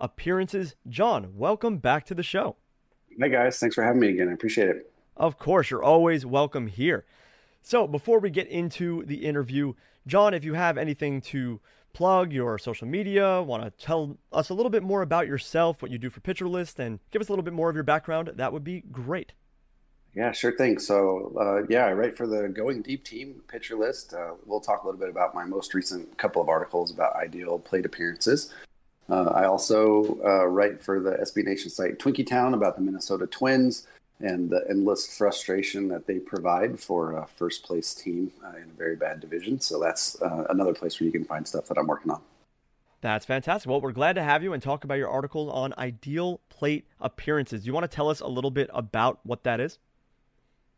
[0.00, 0.74] appearances.
[0.88, 2.56] John, welcome back to the show.
[3.18, 4.28] Hey guys, thanks for having me again.
[4.28, 4.92] I appreciate it.
[5.16, 7.04] Of course, you're always welcome here.
[7.62, 9.74] So, before we get into the interview,
[10.06, 11.60] John, if you have anything to
[11.92, 15.90] plug, your social media, want to tell us a little bit more about yourself, what
[15.90, 18.32] you do for Pitcher List, and give us a little bit more of your background,
[18.36, 19.32] that would be great.
[20.14, 20.78] Yeah, sure thing.
[20.78, 24.12] So, uh, yeah, I write for the Going Deep team Pitcher List.
[24.14, 27.58] Uh, we'll talk a little bit about my most recent couple of articles about ideal
[27.58, 28.52] plate appearances.
[29.10, 33.26] Uh, I also uh, write for the SB Nation site Twinkie Town about the Minnesota
[33.26, 33.86] Twins
[34.20, 38.78] and the endless frustration that they provide for a first place team uh, in a
[38.78, 39.60] very bad division.
[39.60, 42.20] So that's uh, another place where you can find stuff that I'm working on.
[43.00, 43.68] That's fantastic.
[43.68, 47.62] Well, we're glad to have you and talk about your article on ideal plate appearances.
[47.62, 49.78] Do you want to tell us a little bit about what that is?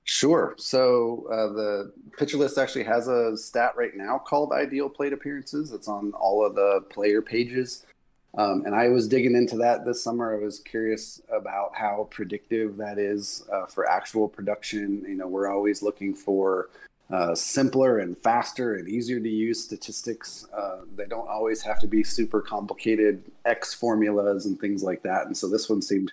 [0.05, 0.55] Sure.
[0.57, 5.73] So uh, the pitcher list actually has a stat right now called ideal plate appearances.
[5.73, 7.85] It's on all of the player pages.
[8.37, 10.35] Um, and I was digging into that this summer.
[10.35, 15.05] I was curious about how predictive that is uh, for actual production.
[15.07, 16.71] You know, we're always looking for
[17.11, 20.47] uh, simpler and faster and easier to use statistics.
[20.57, 25.27] Uh, they don't always have to be super complicated X formulas and things like that.
[25.27, 26.13] And so this one seemed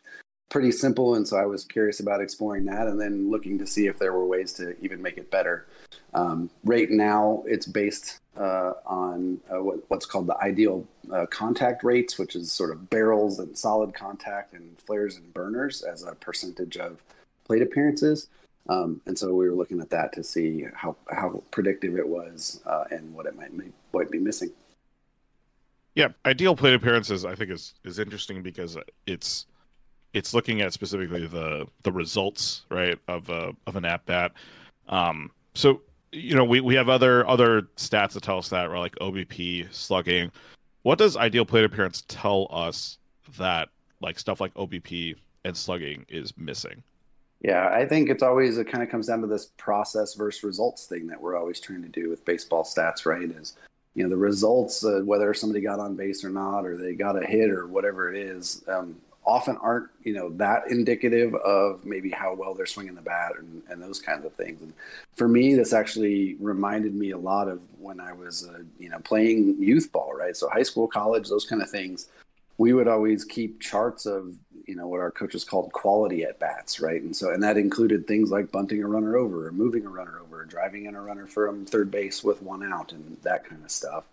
[0.49, 1.15] pretty simple.
[1.15, 4.11] And so I was curious about exploring that and then looking to see if there
[4.11, 5.67] were ways to even make it better.
[6.13, 11.83] Um, right now, it's based uh, on uh, what, what's called the ideal uh, contact
[11.83, 16.15] rates, which is sort of barrels and solid contact and flares and burners as a
[16.15, 17.03] percentage of
[17.43, 18.27] plate appearances.
[18.69, 22.61] Um, and so we were looking at that to see how, how predictive it was
[22.65, 23.51] uh, and what it might,
[23.93, 24.51] might be missing.
[25.95, 29.47] Yeah, ideal plate appearances I think is is interesting because it's
[30.13, 34.31] it's looking at specifically the the results right of a of an at bat.
[34.87, 38.79] Um, so you know we, we have other other stats that tell us that, right?
[38.79, 40.31] Like OBP, slugging.
[40.83, 42.97] What does ideal plate appearance tell us
[43.37, 43.69] that
[44.01, 46.83] like stuff like OBP and slugging is missing?
[47.41, 50.85] Yeah, I think it's always it kind of comes down to this process versus results
[50.85, 53.29] thing that we're always trying to do with baseball stats, right?
[53.29, 53.55] Is
[53.93, 57.21] you know the results, uh, whether somebody got on base or not, or they got
[57.21, 58.63] a hit or whatever it is.
[58.67, 63.33] Um, often aren't you know that indicative of maybe how well they're swinging the bat
[63.37, 64.61] and, and those kinds of things.
[64.61, 64.73] And
[65.15, 68.99] for me, this actually reminded me a lot of when I was uh, you know
[68.99, 70.35] playing youth ball, right?
[70.35, 72.07] So high school, college, those kind of things.
[72.57, 76.79] We would always keep charts of you know what our coaches called quality at bats,
[76.79, 77.01] right?
[77.01, 80.19] And so and that included things like bunting a runner over, or moving a runner
[80.19, 83.63] over, or driving in a runner from third base with one out, and that kind
[83.63, 84.05] of stuff.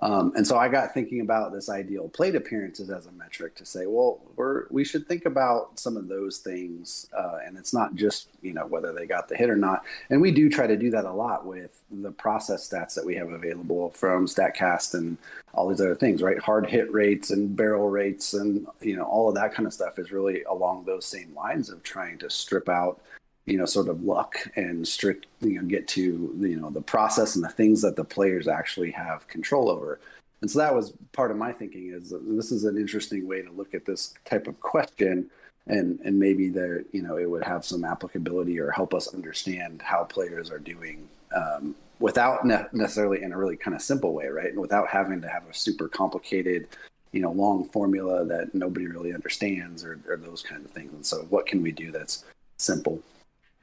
[0.00, 3.66] Um, and so I got thinking about this ideal plate appearances as a metric to
[3.66, 7.96] say, well, we're we should think about some of those things, uh, and it's not
[7.96, 9.84] just you know whether they got the hit or not.
[10.10, 13.16] And we do try to do that a lot with the process stats that we
[13.16, 15.18] have available from Statcast and
[15.52, 16.38] all these other things, right?
[16.38, 19.98] Hard hit rates and barrel rates, and you know all of that kind of stuff
[19.98, 23.00] is really along those same lines of trying to strip out
[23.48, 27.34] you know sort of luck and strict you know get to you know the process
[27.34, 30.00] and the things that the players actually have control over.
[30.40, 33.50] And so that was part of my thinking is this is an interesting way to
[33.50, 35.30] look at this type of question
[35.66, 39.80] and and maybe there you know it would have some applicability or help us understand
[39.82, 44.26] how players are doing um, without ne- necessarily in a really kind of simple way
[44.26, 44.50] right?
[44.50, 46.68] And without having to have a super complicated
[47.12, 50.92] you know long formula that nobody really understands or, or those kinds of things.
[50.92, 52.24] And so what can we do that's
[52.58, 53.02] simple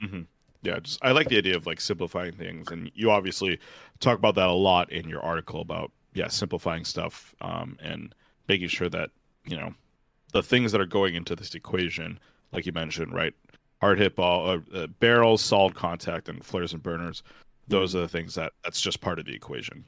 [0.03, 0.21] Mm-hmm.
[0.61, 3.59] Yeah, just I like the idea of like simplifying things, and you obviously
[3.99, 8.15] talk about that a lot in your article about yeah simplifying stuff um, and
[8.47, 9.11] making sure that
[9.45, 9.73] you know
[10.31, 12.19] the things that are going into this equation,
[12.51, 13.33] like you mentioned, right,
[13.79, 17.23] hard hit ball, uh, uh, barrels, solid contact, and flares and burners.
[17.67, 17.99] Those mm-hmm.
[17.99, 19.85] are the things that that's just part of the equation.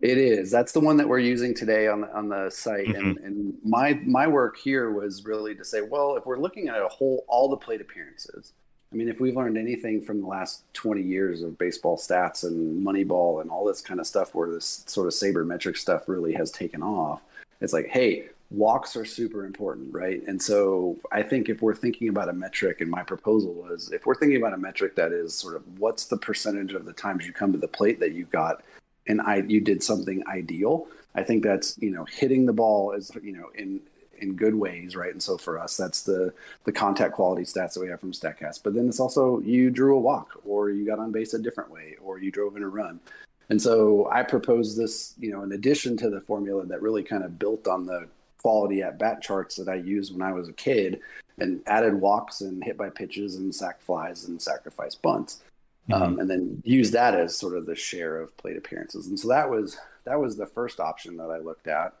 [0.00, 0.50] It is.
[0.50, 2.86] That's the one that we're using today on the, on the site.
[2.86, 2.96] Mm-hmm.
[2.96, 6.82] And, and my my work here was really to say, well, if we're looking at
[6.82, 8.52] a whole all the plate appearances,
[8.92, 12.86] I mean, if we've learned anything from the last 20 years of baseball stats and
[12.86, 16.50] Moneyball and all this kind of stuff, where this sort of sabermetric stuff really has
[16.50, 17.20] taken off,
[17.60, 20.22] it's like, hey, walks are super important, right?
[20.26, 24.06] And so I think if we're thinking about a metric, and my proposal was if
[24.06, 27.26] we're thinking about a metric that is sort of what's the percentage of the times
[27.26, 28.62] you come to the plate that you got
[29.08, 30.86] and I you did something ideal.
[31.14, 33.80] I think that's you know hitting the ball is you know in
[34.20, 35.12] in good ways, right?
[35.12, 36.32] And so for us, that's the
[36.64, 38.62] the contact quality stats that we have from Statcast.
[38.62, 41.70] But then it's also you drew a walk, or you got on base a different
[41.70, 43.00] way, or you drove in a run.
[43.48, 47.22] And so I proposed this, you know, in addition to the formula that really kind
[47.22, 48.08] of built on the
[48.42, 51.00] quality at bat charts that I used when I was a kid,
[51.38, 55.42] and added walks and hit by pitches and sac flies and sacrifice bunts
[55.88, 56.02] mm-hmm.
[56.02, 59.06] um, and then use that as sort of the share of plate appearances.
[59.06, 61.94] And so that was that was the first option that I looked at.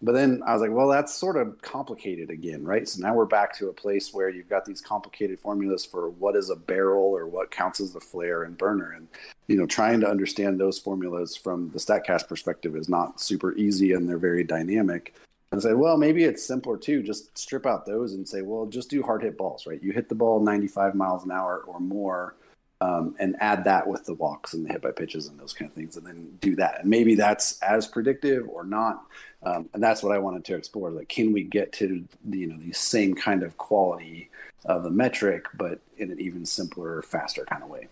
[0.00, 2.88] But then I was like, well, that's sort of complicated again, right?
[2.88, 6.36] So now we're back to a place where you've got these complicated formulas for what
[6.36, 8.92] is a barrel or what counts as a flare and burner.
[8.92, 9.08] And,
[9.48, 13.92] you know, trying to understand those formulas from the StatCast perspective is not super easy
[13.92, 15.16] and they're very dynamic.
[15.50, 17.02] And I said, well, maybe it's simpler too.
[17.02, 19.82] Just strip out those and say, well, just do hard hit balls, right?
[19.82, 22.36] You hit the ball 95 miles an hour or more
[22.80, 25.68] um, and add that with the walks and the hit by pitches and those kind
[25.68, 26.80] of things, and then do that.
[26.80, 29.04] And maybe that's as predictive or not.
[29.42, 30.90] Um, and that's what I wanted to explore.
[30.90, 34.30] Like, can we get to you know the same kind of quality
[34.64, 37.88] of the metric, but in an even simpler, faster kind of way?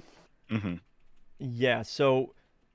[0.51, 0.75] Mm-hmm.
[1.38, 1.83] Yeah.
[1.83, 2.33] So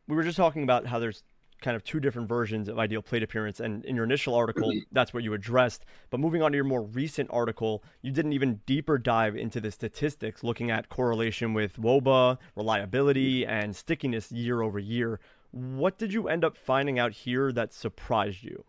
[0.08, 1.24] we were just talking about how there's
[1.62, 3.60] kind of two different versions of ideal plate appearance.
[3.60, 5.86] And in your initial article, that's what you addressed.
[6.10, 9.62] But moving on to your more recent article, you did an even deeper dive into
[9.62, 13.52] the statistics, looking at correlation with WOBA, reliability, mm-hmm.
[13.52, 15.20] and stickiness year over year.
[15.52, 18.66] What did you end up finding out here that surprised you?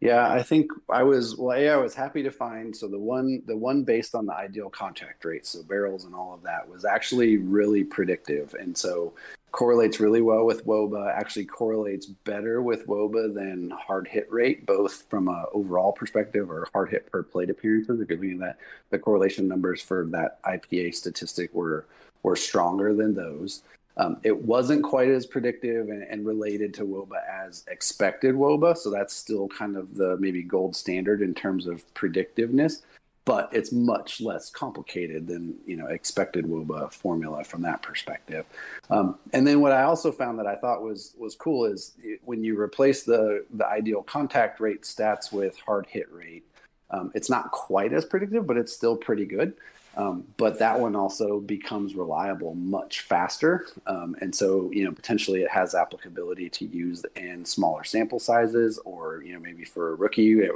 [0.00, 1.56] Yeah, I think I was well.
[1.56, 4.68] A, I was happy to find so the one the one based on the ideal
[4.68, 9.14] contact rate, so barrels and all of that, was actually really predictive, and so
[9.52, 11.14] correlates really well with WOBA.
[11.14, 16.66] Actually, correlates better with WOBA than hard hit rate, both from a overall perspective or
[16.72, 17.98] hard hit per plate appearances.
[17.98, 18.58] You're looking at that,
[18.90, 21.86] the correlation numbers for that IPA statistic were
[22.22, 23.62] were stronger than those.
[23.96, 28.90] Um, it wasn't quite as predictive and, and, related to WOBA as expected WOBA, so
[28.90, 32.82] that's still kind of the maybe gold standard in terms of predictiveness,
[33.24, 38.44] but it's much less complicated than you know expected WOBA formula from that perspective.
[38.90, 42.42] Um, and then what I also found that I thought was was cool is when
[42.42, 46.44] you replace the the ideal contact rate stats with hard hit rate,
[46.90, 49.54] um, it's not quite as predictive, but it's still pretty good.
[49.96, 53.66] Um, but that one also becomes reliable much faster.
[53.86, 58.78] Um, and so, you know, potentially it has applicability to use in smaller sample sizes,
[58.84, 60.50] or, you know, maybe for a rookie, it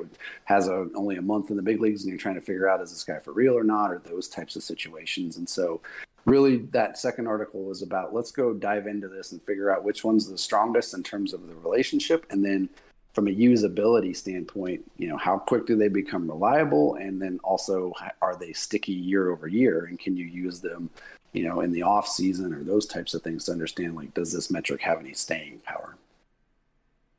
[0.44, 2.81] has a, only a month in the big leagues and you're trying to figure out
[2.81, 5.37] is this guy for real or not, or those types of situations.
[5.37, 5.81] And so,
[6.25, 10.05] really, that second article was about let's go dive into this and figure out which
[10.05, 12.27] one's the strongest in terms of the relationship.
[12.31, 12.68] And then
[13.16, 16.96] from a usability standpoint, you know, how quick do they become reliable?
[16.96, 19.87] And then also, are they sticky year over year?
[19.87, 20.90] And can you use them,
[21.33, 24.35] you know, in the off season or those types of things to understand, like, does
[24.35, 25.96] this metric have any staying power?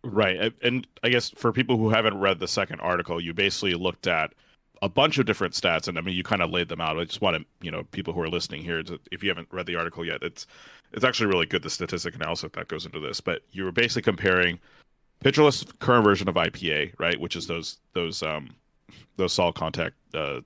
[0.04, 0.54] Right.
[0.62, 4.34] And I guess for people who haven't read the second article, you basically looked at
[4.84, 7.04] a bunch of different stats and i mean you kind of laid them out i
[7.04, 9.66] just want to you know people who are listening here to, if you haven't read
[9.66, 10.46] the article yet it's
[10.94, 14.04] it's actually really good the statistic analysis that goes into this but you were basically
[14.04, 14.60] comparing
[15.20, 17.20] Pitcher List's current version of IPA, right?
[17.20, 18.50] Which is those those um
[19.16, 20.42] those solid contact uh,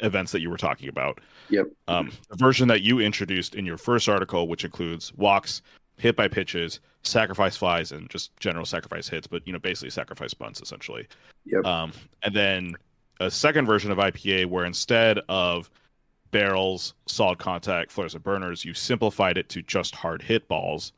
[0.00, 1.20] events that you were talking about.
[1.50, 1.66] Yep.
[1.88, 5.62] Um, the version that you introduced in your first article, which includes walks,
[5.96, 10.34] hit by pitches, sacrifice flies, and just general sacrifice hits, but you know basically sacrifice
[10.34, 11.06] bunts essentially.
[11.46, 11.64] Yep.
[11.64, 12.74] Um, and then
[13.20, 15.70] a second version of IPA where instead of
[16.30, 20.92] barrels, solid contact, flares, and burners, you simplified it to just hard hit balls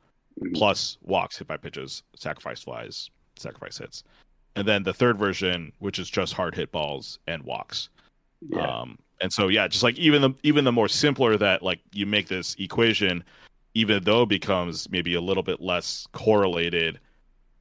[0.55, 4.05] plus walks, hit by pitches, sacrifice flies, sacrifice hits.
[4.55, 7.88] And then the third version, which is just hard hit balls and walks.
[8.49, 8.66] Yeah.
[8.66, 12.07] Um, and so yeah, just like even the even the more simpler that like you
[12.07, 13.25] make this equation,
[13.75, 16.99] even though it becomes maybe a little bit less correlated,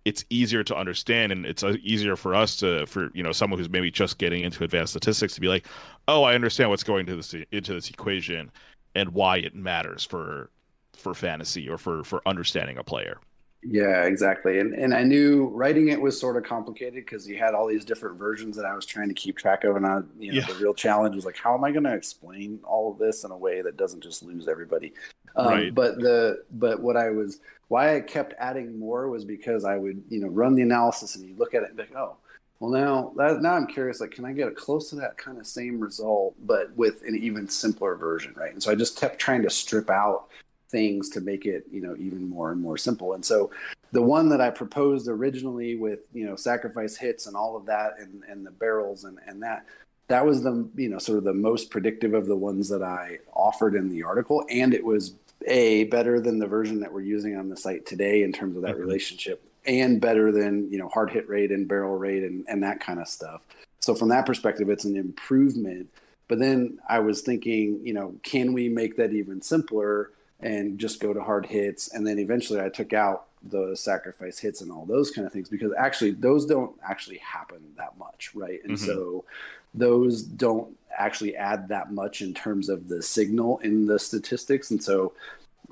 [0.06, 3.58] it's easier to understand and it's uh, easier for us to for you know someone
[3.58, 5.68] who's maybe just getting into advanced statistics to be like,
[6.08, 8.52] oh, I understand what's going to this into this equation
[8.94, 10.50] and why it matters for
[10.96, 13.20] for fantasy or for for understanding a player.
[13.68, 14.60] Yeah, exactly.
[14.60, 17.84] And and I knew writing it was sort of complicated because you had all these
[17.84, 20.46] different versions that I was trying to keep track of, and I, you know, yeah.
[20.46, 23.32] the real challenge was like, how am I going to explain all of this in
[23.32, 24.94] a way that doesn't just lose everybody?
[25.36, 25.74] Um, right.
[25.74, 30.04] But the but what I was why I kept adding more was because I would
[30.10, 32.18] you know run the analysis and you look at it and be like, oh,
[32.60, 35.48] well now that now I'm curious, like, can I get close to that kind of
[35.48, 38.54] same result, but with an even simpler version, right?
[38.54, 40.28] And so I just kept trying to strip out
[40.76, 43.14] things to make it you know even more and more simple.
[43.14, 43.50] And so
[43.96, 47.94] the one that i proposed originally with you know sacrifice hits and all of that
[47.98, 49.66] and and the barrels and and that
[50.08, 53.18] that was the you know sort of the most predictive of the ones that i
[53.34, 54.46] offered in the article.
[54.50, 55.16] And it was
[55.48, 58.64] a better than the version that we're using on the site today in terms of
[58.64, 58.82] that mm-hmm.
[58.82, 62.82] relationship and better than you know hard hit rate and barrel rate and, and that
[62.82, 63.46] kind of stuff.
[63.80, 65.88] So from that perspective it's an improvement.
[66.28, 70.12] But then i was thinking you know can we make that even simpler
[70.46, 71.94] and just go to hard hits.
[71.94, 75.50] And then eventually I took out the sacrifice hits and all those kind of things
[75.50, 78.64] because actually those don't actually happen that much, right?
[78.64, 78.86] And mm-hmm.
[78.86, 79.26] so
[79.74, 84.70] those don't actually add that much in terms of the signal in the statistics.
[84.70, 85.14] And so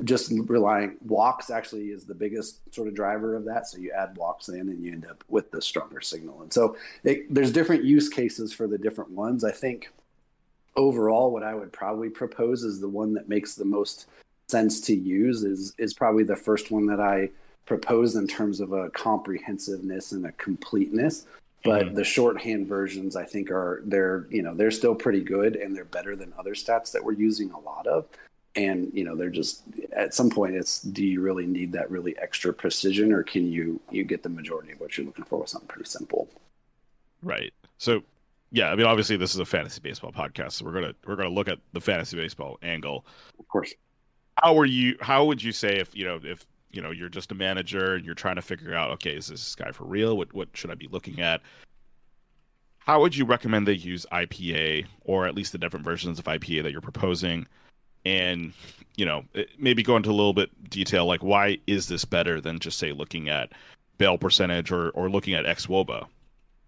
[0.03, 3.67] just relying walks actually is the biggest sort of driver of that.
[3.67, 6.41] So you add walks in and you end up with the stronger signal.
[6.41, 9.43] And so it, there's different use cases for the different ones.
[9.43, 9.91] I think
[10.75, 14.07] overall, what I would probably propose is the one that makes the most
[14.47, 17.29] sense to use is is probably the first one that I
[17.65, 21.25] propose in terms of a comprehensiveness and a completeness.
[21.63, 21.95] But mm-hmm.
[21.95, 25.85] the shorthand versions, I think, are they're you know they're still pretty good and they're
[25.85, 28.05] better than other stats that we're using a lot of.
[28.55, 29.63] And you know they're just
[29.95, 33.79] at some point it's do you really need that really extra precision or can you
[33.89, 36.27] you get the majority of what you're looking for with something pretty simple?
[37.23, 37.53] Right.
[37.77, 38.03] So
[38.51, 41.29] yeah, I mean obviously this is a fantasy baseball podcast, so we're gonna we're gonna
[41.29, 43.05] look at the fantasy baseball angle.
[43.39, 43.73] Of course
[44.41, 47.31] how are you how would you say if you know if you know you're just
[47.31, 50.17] a manager and you're trying to figure out okay is this guy for real?
[50.17, 51.41] What what should i be looking at?
[52.79, 56.63] How would you recommend they use ipa or at least the different versions of ipa
[56.63, 57.47] that you're proposing?
[58.05, 58.53] And
[58.95, 59.23] you know
[59.57, 62.91] maybe go into a little bit detail like why is this better than just say
[62.91, 63.51] looking at
[63.97, 66.05] bail percentage or or looking at xwOBA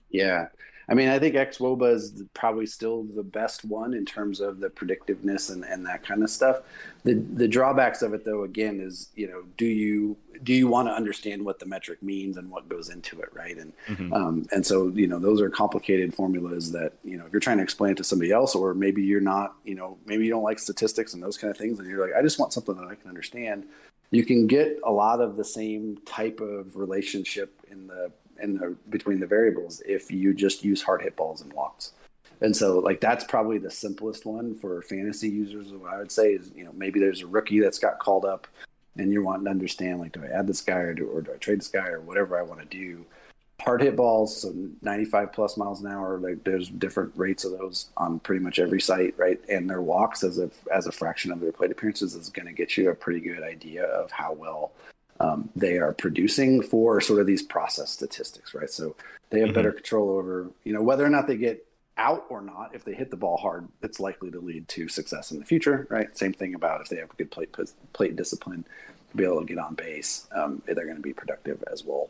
[0.09, 0.47] yeah
[0.87, 4.69] I mean, I think xwOBA is probably still the best one in terms of the
[4.69, 6.61] predictiveness and, and that kind of stuff.
[7.03, 10.87] The the drawbacks of it, though, again, is you know, do you do you want
[10.87, 13.57] to understand what the metric means and what goes into it, right?
[13.57, 14.13] And mm-hmm.
[14.13, 17.57] um, and so you know, those are complicated formulas that you know, if you're trying
[17.57, 20.43] to explain it to somebody else, or maybe you're not, you know, maybe you don't
[20.43, 22.87] like statistics and those kind of things, and you're like, I just want something that
[22.87, 23.65] I can understand.
[24.11, 28.11] You can get a lot of the same type of relationship in the
[28.41, 31.93] in the between the variables if you just use hard hit balls and walks.
[32.41, 35.71] And so like that's probably the simplest one for fantasy users.
[35.71, 38.47] What I would say is, you know, maybe there's a rookie that's got called up
[38.97, 41.33] and you're wanting to understand like do I add this guy or do or do
[41.33, 43.05] I trade this guy or whatever I want to do.
[43.61, 46.19] Hard hit balls, so 95 plus miles an hour.
[46.19, 49.39] Like there's different rates of those on pretty much every site, right?
[49.47, 52.51] And their walks as a as a fraction of their plate appearances is going to
[52.51, 54.73] get you a pretty good idea of how well
[55.19, 58.69] um, they are producing for sort of these process statistics, right?
[58.69, 58.95] So
[59.29, 59.55] they have mm-hmm.
[59.55, 61.65] better control over, you know, whether or not they get
[61.97, 62.71] out or not.
[62.73, 65.87] If they hit the ball hard, it's likely to lead to success in the future,
[65.89, 66.15] right?
[66.17, 67.55] Same thing about if they have good plate
[67.93, 68.65] plate discipline
[69.11, 72.09] to be able to get on base, um, they're going to be productive as well.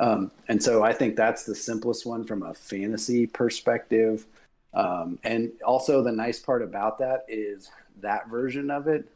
[0.00, 4.26] Um, and so I think that's the simplest one from a fantasy perspective.
[4.72, 9.08] Um, and also the nice part about that is that version of it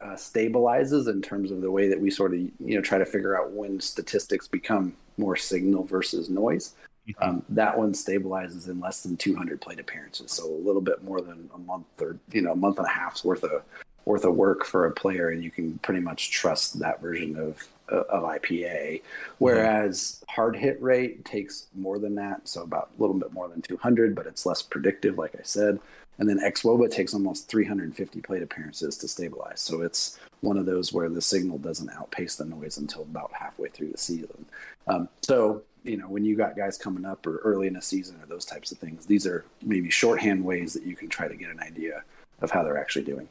[0.00, 3.04] uh, stabilizes in terms of the way that we sort of you know try to
[3.04, 6.74] figure out when statistics become more signal versus noise.
[7.08, 7.22] Mm-hmm.
[7.22, 11.20] Um, that one stabilizes in less than 200 plate appearances, so a little bit more
[11.20, 13.62] than a month or you know a month and a half's worth of
[14.04, 17.66] worth of work for a player, and you can pretty much trust that version of
[17.90, 19.02] uh, of IPA.
[19.38, 20.32] Whereas mm-hmm.
[20.34, 24.14] hard hit rate takes more than that, so about a little bit more than 200,
[24.14, 25.78] but it's less predictive, like I said.
[26.18, 29.60] And then xwOBA takes almost 350 plate appearances to stabilize.
[29.60, 33.68] So it's one of those where the signal doesn't outpace the noise until about halfway
[33.68, 34.44] through the season.
[34.86, 38.20] Um, so, you know, when you got guys coming up or early in a season
[38.20, 41.36] or those types of things, these are maybe shorthand ways that you can try to
[41.36, 42.02] get an idea
[42.40, 43.28] of how they're actually doing.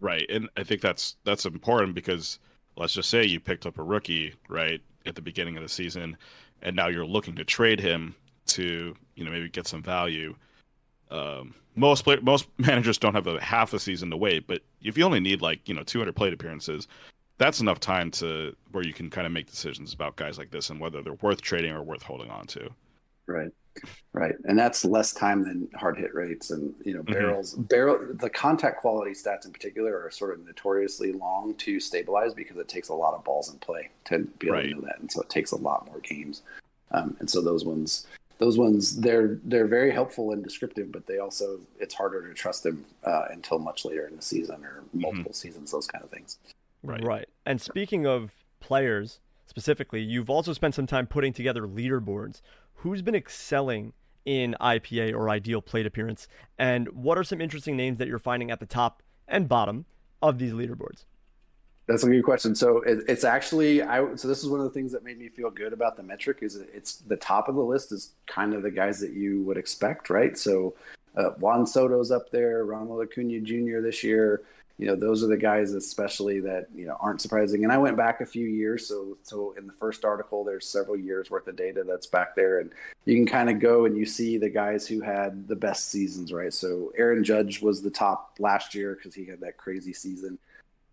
[0.00, 0.26] Right.
[0.30, 2.38] And I think that's that's important because
[2.76, 6.16] let's just say you picked up a rookie, right, at the beginning of the season
[6.62, 8.14] and now you're looking to trade him
[8.46, 10.34] to, you know, maybe get some value
[11.10, 14.96] um, most play, most managers don't have a half a season to wait, but if
[14.96, 16.86] you only need like you know 200 plate appearances,
[17.38, 20.70] that's enough time to where you can kind of make decisions about guys like this
[20.70, 22.68] and whether they're worth trading or worth holding on to.
[23.26, 23.50] Right.
[24.12, 24.34] Right.
[24.44, 27.12] And that's less time than hard hit rates and, you know, Mhm.
[27.12, 32.34] barrels, barrel, the contact quality stats in particular are sort of notoriously long to stabilize
[32.34, 34.68] because it takes a lot of balls in play to be able Right.
[34.70, 34.98] to know that.
[34.98, 36.42] And so it takes a lot more games.
[36.90, 38.06] Um, and so those ones,
[38.40, 42.62] those ones, they're, they're very helpful and descriptive, but they also, it's harder to trust
[42.62, 46.38] them uh, until much later in the season or multiple seasons, those kind of things.
[46.82, 47.04] Right.
[47.04, 47.28] Right.
[47.44, 52.40] And speaking of players specifically, you've also spent some time putting together leaderboards.
[52.76, 53.92] Who's been excelling
[54.24, 56.26] in IPA or ideal plate appearance?
[56.58, 59.84] And what are some interesting names that you're finding at the top and bottom
[60.22, 61.04] of these leaderboards?
[61.90, 62.54] That's a good question.
[62.54, 64.14] So it, it's actually I.
[64.14, 66.38] So this is one of the things that made me feel good about the metric
[66.40, 69.56] is it's the top of the list is kind of the guys that you would
[69.56, 70.38] expect, right?
[70.38, 70.74] So
[71.16, 73.80] uh, Juan Soto's up there, Ronald Acuna Jr.
[73.80, 74.42] this year.
[74.78, 77.64] You know, those are the guys especially that you know aren't surprising.
[77.64, 80.96] And I went back a few years, so so in the first article, there's several
[80.96, 82.70] years worth of data that's back there, and
[83.04, 86.32] you can kind of go and you see the guys who had the best seasons,
[86.32, 86.54] right?
[86.54, 90.38] So Aaron Judge was the top last year because he had that crazy season.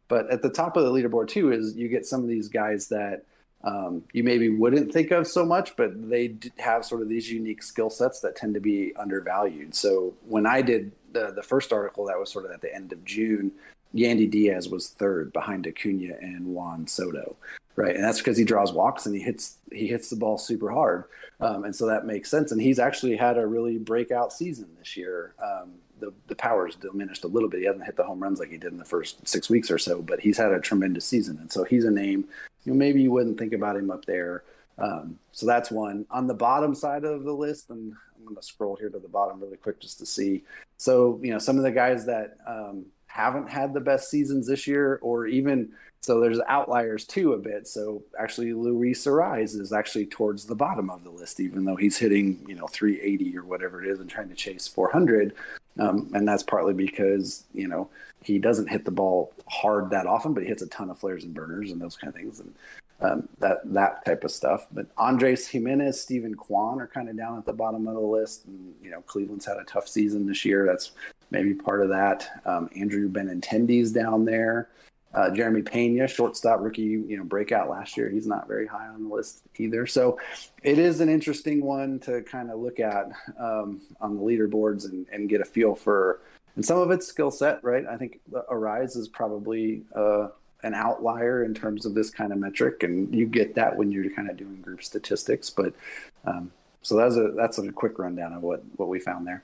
[0.08, 2.88] But at the top of the leaderboard too is you get some of these guys
[2.88, 3.24] that
[3.64, 7.64] um, you maybe wouldn't think of so much, but they have sort of these unique
[7.64, 9.76] skill sets that tend to be undervalued.
[9.76, 12.94] So when I did the the first article, that was sort of at the end
[12.94, 13.52] of June.
[13.96, 17.38] Yandy Diaz was third behind Acuna and Juan Soto,
[17.76, 17.96] right?
[17.96, 21.06] And that's because he draws walks and he hits he hits the ball super hard,
[21.40, 22.52] um, and so that makes sense.
[22.52, 25.34] And he's actually had a really breakout season this year.
[25.44, 27.60] Um, the the power's diminished a little bit.
[27.60, 29.78] He hasn't hit the home runs like he did in the first six weeks or
[29.78, 32.26] so, but he's had a tremendous season, and so he's a name.
[32.64, 34.44] You know, maybe you wouldn't think about him up there.
[34.78, 36.06] Um, so that's one.
[36.12, 39.08] On the bottom side of the list, and I'm going to scroll here to the
[39.08, 40.44] bottom really quick just to see.
[40.78, 44.68] So you know, some of the guys that um, haven't had the best seasons this
[44.68, 45.72] year, or even
[46.02, 47.68] so, there's outliers too a bit.
[47.68, 51.98] So actually, Luis Arraez is actually towards the bottom of the list, even though he's
[51.98, 55.34] hitting you know 380 or whatever it is and trying to chase 400.
[55.80, 57.90] Um, and that's partly because you know
[58.24, 61.24] he doesn't hit the ball hard that often, but he hits a ton of flares
[61.24, 62.54] and burners and those kind of things, and
[63.02, 64.68] um, that that type of stuff.
[64.72, 68.46] But Andres Gimenez, Steven Kwan are kind of down at the bottom of the list,
[68.46, 70.66] and you know Cleveland's had a tough season this year.
[70.66, 70.92] That's
[71.32, 72.42] maybe part of that.
[72.46, 74.70] Um, Andrew Benintendi's down there.
[75.18, 78.08] Uh, Jeremy Pena, shortstop rookie, you know, breakout last year.
[78.08, 79.88] He's not very high on the list either.
[79.88, 80.20] So
[80.62, 83.10] it is an interesting one to kind of look at
[83.40, 86.22] um, on the leaderboards and, and get a feel for.
[86.56, 87.84] And some of it's skill set, right?
[87.88, 90.28] I think Arraez is probably uh,
[90.62, 94.12] an outlier in terms of this kind of metric, and you get that when you're
[94.12, 95.50] kind of doing group statistics.
[95.50, 95.74] But
[96.26, 96.52] um,
[96.84, 99.44] so that's a that's a quick rundown of what what we found there.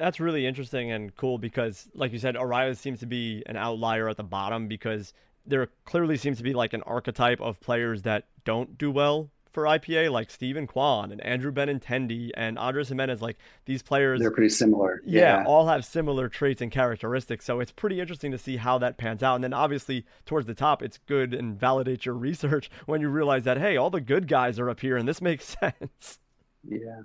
[0.00, 4.08] That's really interesting and cool because, like you said, Arraez seems to be an outlier
[4.08, 5.12] at the bottom because
[5.44, 9.64] there clearly seems to be like an archetype of players that don't do well for
[9.64, 13.20] IPA, like Steven Kwan and Andrew Benintendi and Andres Gimenez.
[13.20, 13.36] Like
[13.66, 15.02] these players, they're pretty similar.
[15.04, 17.44] Yeah, yeah, all have similar traits and characteristics.
[17.44, 19.34] So it's pretty interesting to see how that pans out.
[19.34, 23.44] And then obviously towards the top, it's good and validates your research when you realize
[23.44, 26.18] that hey, all the good guys are up here, and this makes sense.
[26.66, 27.02] Yeah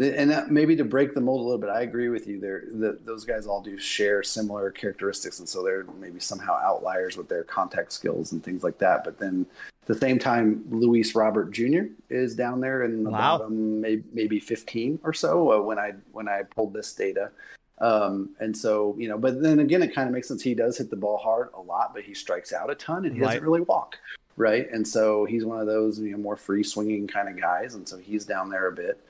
[0.00, 2.40] and that, maybe to break the mold a little bit, I agree with you.
[2.40, 7.16] There, the, those guys all do share similar characteristics, and so they're maybe somehow outliers
[7.16, 9.04] with their contact skills and things like that.
[9.04, 9.46] But then,
[9.82, 11.84] at the same time, Luis Robert Jr.
[12.10, 13.38] is down there in the wow.
[13.38, 17.30] bottom, maybe, maybe 15 or so uh, when I when I pulled this data.
[17.78, 20.42] Um, and so, you know, but then again, it kind of makes sense.
[20.42, 23.14] He does hit the ball hard a lot, but he strikes out a ton, and
[23.14, 23.28] he Right.
[23.28, 23.96] doesn't really walk,
[24.36, 24.70] right?
[24.72, 27.86] And so he's one of those you know more free swinging kind of guys, and
[27.88, 29.00] so he's down there a bit.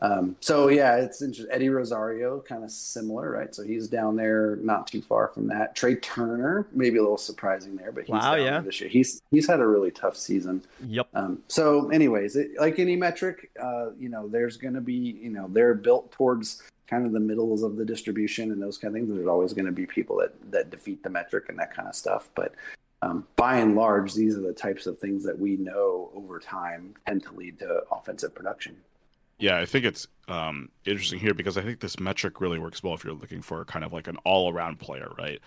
[0.00, 1.54] Um, so yeah, it's interesting.
[1.54, 3.54] Eddie Rosario, kind of similar, right?
[3.54, 5.74] So he's down there, not too far from that.
[5.74, 8.60] Trea Turner, maybe a little surprising there, but he's Wow, down yeah.
[8.60, 8.90] this year.
[8.90, 10.62] He's he's had a really tough season.
[10.86, 11.08] Yep.
[11.14, 15.30] Um, so, anyways, it, like any metric, uh, you know, there's going to be, you
[15.30, 19.00] know, they're built towards kind of the middles of the distribution and those kind of
[19.00, 19.10] things.
[19.10, 21.94] There's always going to be people that that defeat the metric and that kind of
[21.94, 22.54] stuff, but.
[23.02, 26.94] Um, by and large, these are the types of things that we know over time
[27.06, 28.78] tend to lead to offensive production.
[29.44, 32.94] Yeah, I think it's um, interesting here because I think this metric really works well
[32.94, 35.38] if you're looking for kind of like an all-around player, right?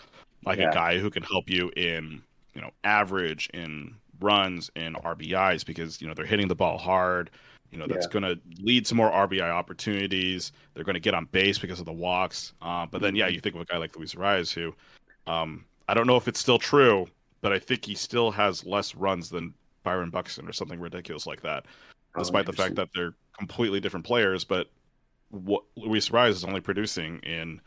[0.46, 0.70] Like Yeah.
[0.70, 2.22] a guy who can help you in,
[2.54, 7.32] you know, average, in runs, in RBIs because you know they're hitting the ball hard.
[7.72, 8.20] You know that's Yeah.
[8.20, 10.52] going to lead to more RBI opportunities.
[10.76, 12.54] They're going to get on base because of the walks.
[12.62, 13.18] Uh, but then, Mm-hmm.
[13.18, 14.76] yeah, you think of a guy like Luis Arraez, who
[15.26, 17.08] um, I don't know if it's still true,
[17.42, 21.42] but I think he still has less runs than Byron Buxton or something ridiculous like
[21.42, 21.66] that
[22.16, 24.44] Oh, despite the fact that they're completely different players.
[24.44, 24.70] But
[25.30, 27.62] what Luis Arraez is only producing in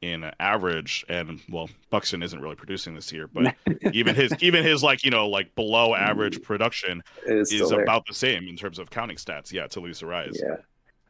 [0.00, 3.54] in average, and well, Buxton isn't really producing this year, but
[3.92, 6.42] even his even his like you know like below average mm.
[6.42, 9.52] production It is is about the same in terms of counting stats.
[9.52, 10.38] Yeah, to Luis Arraez.
[10.40, 10.56] Yeah.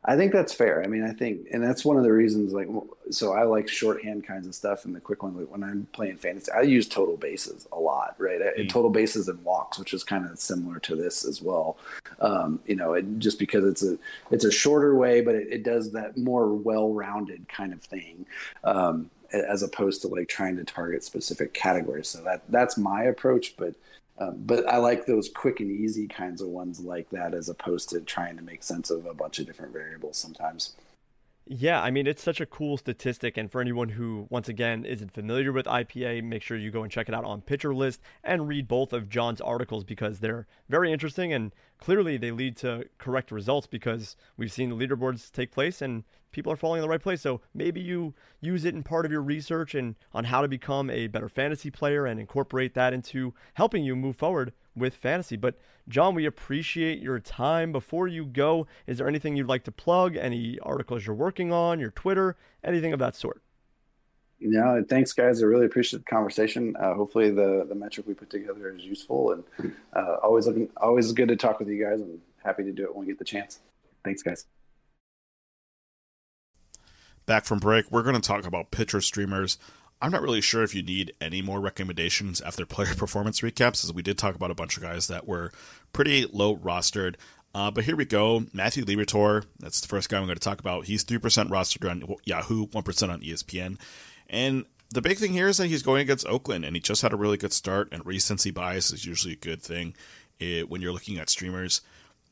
[0.04, 0.82] I think that's fair.
[0.82, 2.52] I mean, I think, and that's one of the reasons.
[2.52, 2.66] Like,
[3.10, 5.32] so I like shorthand kinds of stuff, and the quick one.
[5.32, 8.40] When I'm playing fantasy, I use total bases a lot, right?
[8.40, 8.68] Mm.
[8.68, 11.76] Total bases and walks, which is kind of similar to this as well.
[12.20, 13.96] Um, you know, it, just because it's a
[14.32, 18.26] it's a shorter way, but it, it does that more well-rounded kind of thing.
[18.64, 22.08] Um, as opposed to like trying to target specific categories.
[22.08, 23.74] So that that's my approach, but
[24.22, 27.88] um, but I like those quick and easy kinds of ones like that as opposed
[27.90, 30.74] to trying to make sense of a bunch of different variables sometimes.
[31.44, 33.36] Yeah, I mean, it's such a cool statistic.
[33.36, 36.90] And for anyone who, once again, isn't familiar with IPA, make sure you go and
[36.90, 40.92] check it out on Pitcher List and read both of John's articles because they're very
[40.92, 45.82] interesting and clearly they lead to correct results because we've seen the leaderboards take place
[45.82, 47.20] and people are falling in the right place.
[47.20, 50.90] So maybe you use it in part of your research and on how to become
[50.90, 55.36] a better fantasy player and incorporate that into helping you move forward with fantasy.
[55.36, 55.58] But
[55.88, 57.72] John, we appreciate your time.
[57.72, 60.16] Before you go, is there anything you'd like to plug?
[60.16, 63.42] Any articles you're working on, your Twitter, anything of that sort?
[64.44, 65.40] No, thanks, guys.
[65.42, 66.74] I really appreciate the conversation.
[66.76, 71.12] Uh, hopefully, the the metric we put together is useful, and uh, always looking, always
[71.12, 72.00] good to talk with you guys.
[72.00, 73.60] I'm happy to do it when we get the chance.
[74.04, 74.46] Thanks, guys.
[77.24, 79.58] Back from break, we're going to talk about pitcher streamers.
[80.02, 83.92] I'm not really sure if you need any more recommendations after player performance recaps, as
[83.92, 85.52] we did talk about a bunch of guys that were
[85.92, 87.14] pretty low rostered.
[87.54, 88.44] Uh, but here we go.
[88.52, 90.86] Matthew Liberatore, that's the first guy I'm going to talk about.
[90.86, 93.78] He's 3% rostered on Yahoo, 1% on ESPN.
[94.28, 97.12] And the big thing here is that he's going against Oakland, and he just had
[97.12, 99.94] a really good start, and recency bias is usually a good thing
[100.40, 101.80] it, eh, when you're looking at streamers.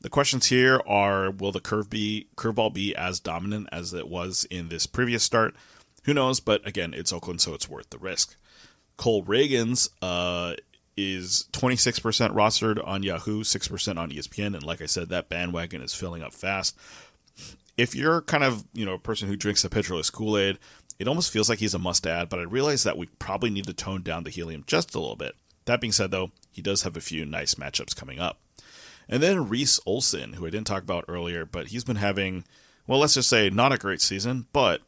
[0.01, 4.45] The questions here are: Will the curve be curveball be as dominant as it was
[4.49, 5.55] in this previous start?
[6.03, 6.39] Who knows?
[6.39, 8.35] But again, it's Oakland, so it's worth the risk.
[8.97, 10.55] Cole Ragans uh,
[10.97, 15.93] is 26% rostered on Yahoo, 6% on ESPN, and like I said, that bandwagon is
[15.93, 16.77] filling up fast.
[17.77, 20.59] If you're kind of you know a person who drinks the Pitcher List Kool Aid,
[20.99, 22.29] it almost feels like he's a must add.
[22.29, 25.15] But I realize that we probably need to tone down the helium just a little
[25.15, 25.35] bit.
[25.65, 28.39] That being said, though, he does have a few nice matchups coming up.
[29.07, 32.45] And then Reese Olson, who I didn't talk about earlier, but he's been having,
[32.87, 34.81] well, let's just say not a great season, but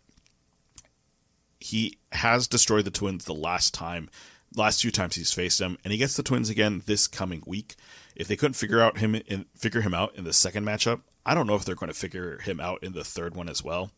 [1.64, 4.10] he has destroyed the Twins the last time,
[4.54, 7.76] last few times he's faced them, and he gets the Twins again this coming week.
[8.16, 11.34] If they couldn't figure out him in, figure him out in the second matchup, I
[11.34, 13.92] don't know if they're going to figure him out in the third one as well.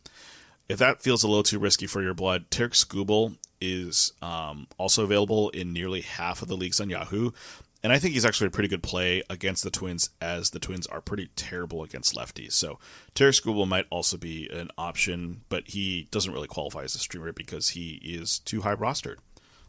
[0.68, 5.02] If that feels a little too risky for your blood, Tarik Skubal is um, also
[5.02, 7.32] available in nearly half of the leagues on Yahoo.
[7.82, 10.86] And I think he's actually a pretty good play against the Twins, as the Twins
[10.86, 12.52] are pretty terrible against lefties.
[12.52, 12.78] So
[13.14, 17.32] Tarik Skubal might also be an option, but he doesn't really qualify as a streamer
[17.32, 19.16] because he is too high rostered.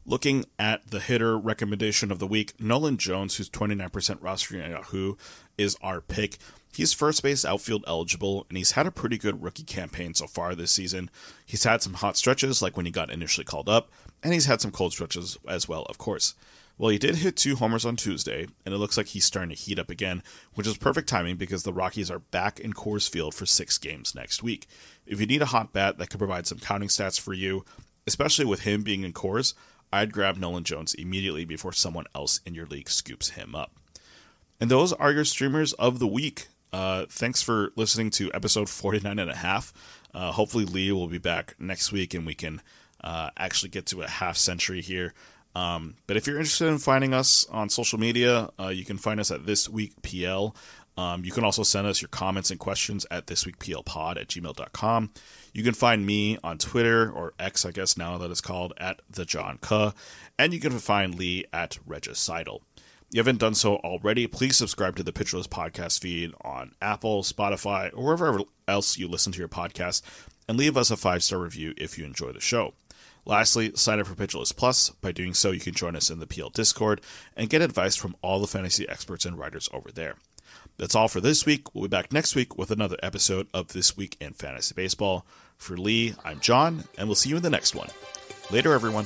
[0.05, 3.89] Looking at the hitter recommendation of the week, Nolan Jones, who's 29%
[4.20, 5.16] rostered on Yahoo,
[5.58, 6.38] is our pick.
[6.74, 10.55] He's first base outfield eligible, and he's had a pretty good rookie campaign so far
[10.55, 11.10] this season.
[11.45, 13.91] He's had some hot stretches, like when he got initially called up,
[14.24, 16.36] and he's had some cold stretches as well, of course.
[16.78, 19.56] Well, he did hit two homers on Tuesday, and it looks like he's starting to
[19.56, 20.22] heat up again,
[20.54, 24.14] which is perfect timing because the Rockies are back in Coors Field for six games
[24.14, 24.68] next week.
[25.08, 27.66] If you need a hot bat that could provide some counting stats for you,
[28.06, 29.56] especially with him being in Coors,
[29.92, 33.72] I'd grab Nolan Jones immediately before someone else in your league scoops him up.
[34.60, 36.48] And those are your streamers of the week.
[36.72, 39.74] Uh, thanks for listening to episode 49 and a half.
[40.14, 42.62] Uh, hopefully, Lee will be back next week and we can
[43.02, 45.14] uh, actually get to a half century here.
[45.58, 49.20] Um, but if you're interested in finding us on social media, uh, you can find
[49.20, 50.55] us at This Week PL.
[50.97, 55.12] Um, you can also send us your comments and questions at thisweekplpod at gmail.com.
[55.53, 59.01] You can find me on Twitter, or X, I guess now that it's called, at
[59.10, 59.95] the John Ke.
[60.38, 62.62] And you can find Lee at Regicidal.
[62.76, 66.74] If you haven't done so already, please subscribe to the Pitcher List podcast feed on
[66.84, 70.03] Apple, Spotify, or wherever else you listen to your podcast,
[70.47, 72.74] and leave us a five star review if you enjoy the show.
[73.28, 74.90] Lastly, sign up for Pitcher List Plus.
[74.90, 77.02] By doing so, you can join us in the PL Discord
[77.36, 80.16] and get advice from all the fantasy experts and writers over there.
[80.78, 81.76] That's all for this week.
[81.76, 85.26] We'll be back next week with another episode of This Week in Fantasy Baseball.
[85.58, 87.90] For Lee, I'm John, and we'll see you in the next one.
[88.50, 89.06] Later, everyone.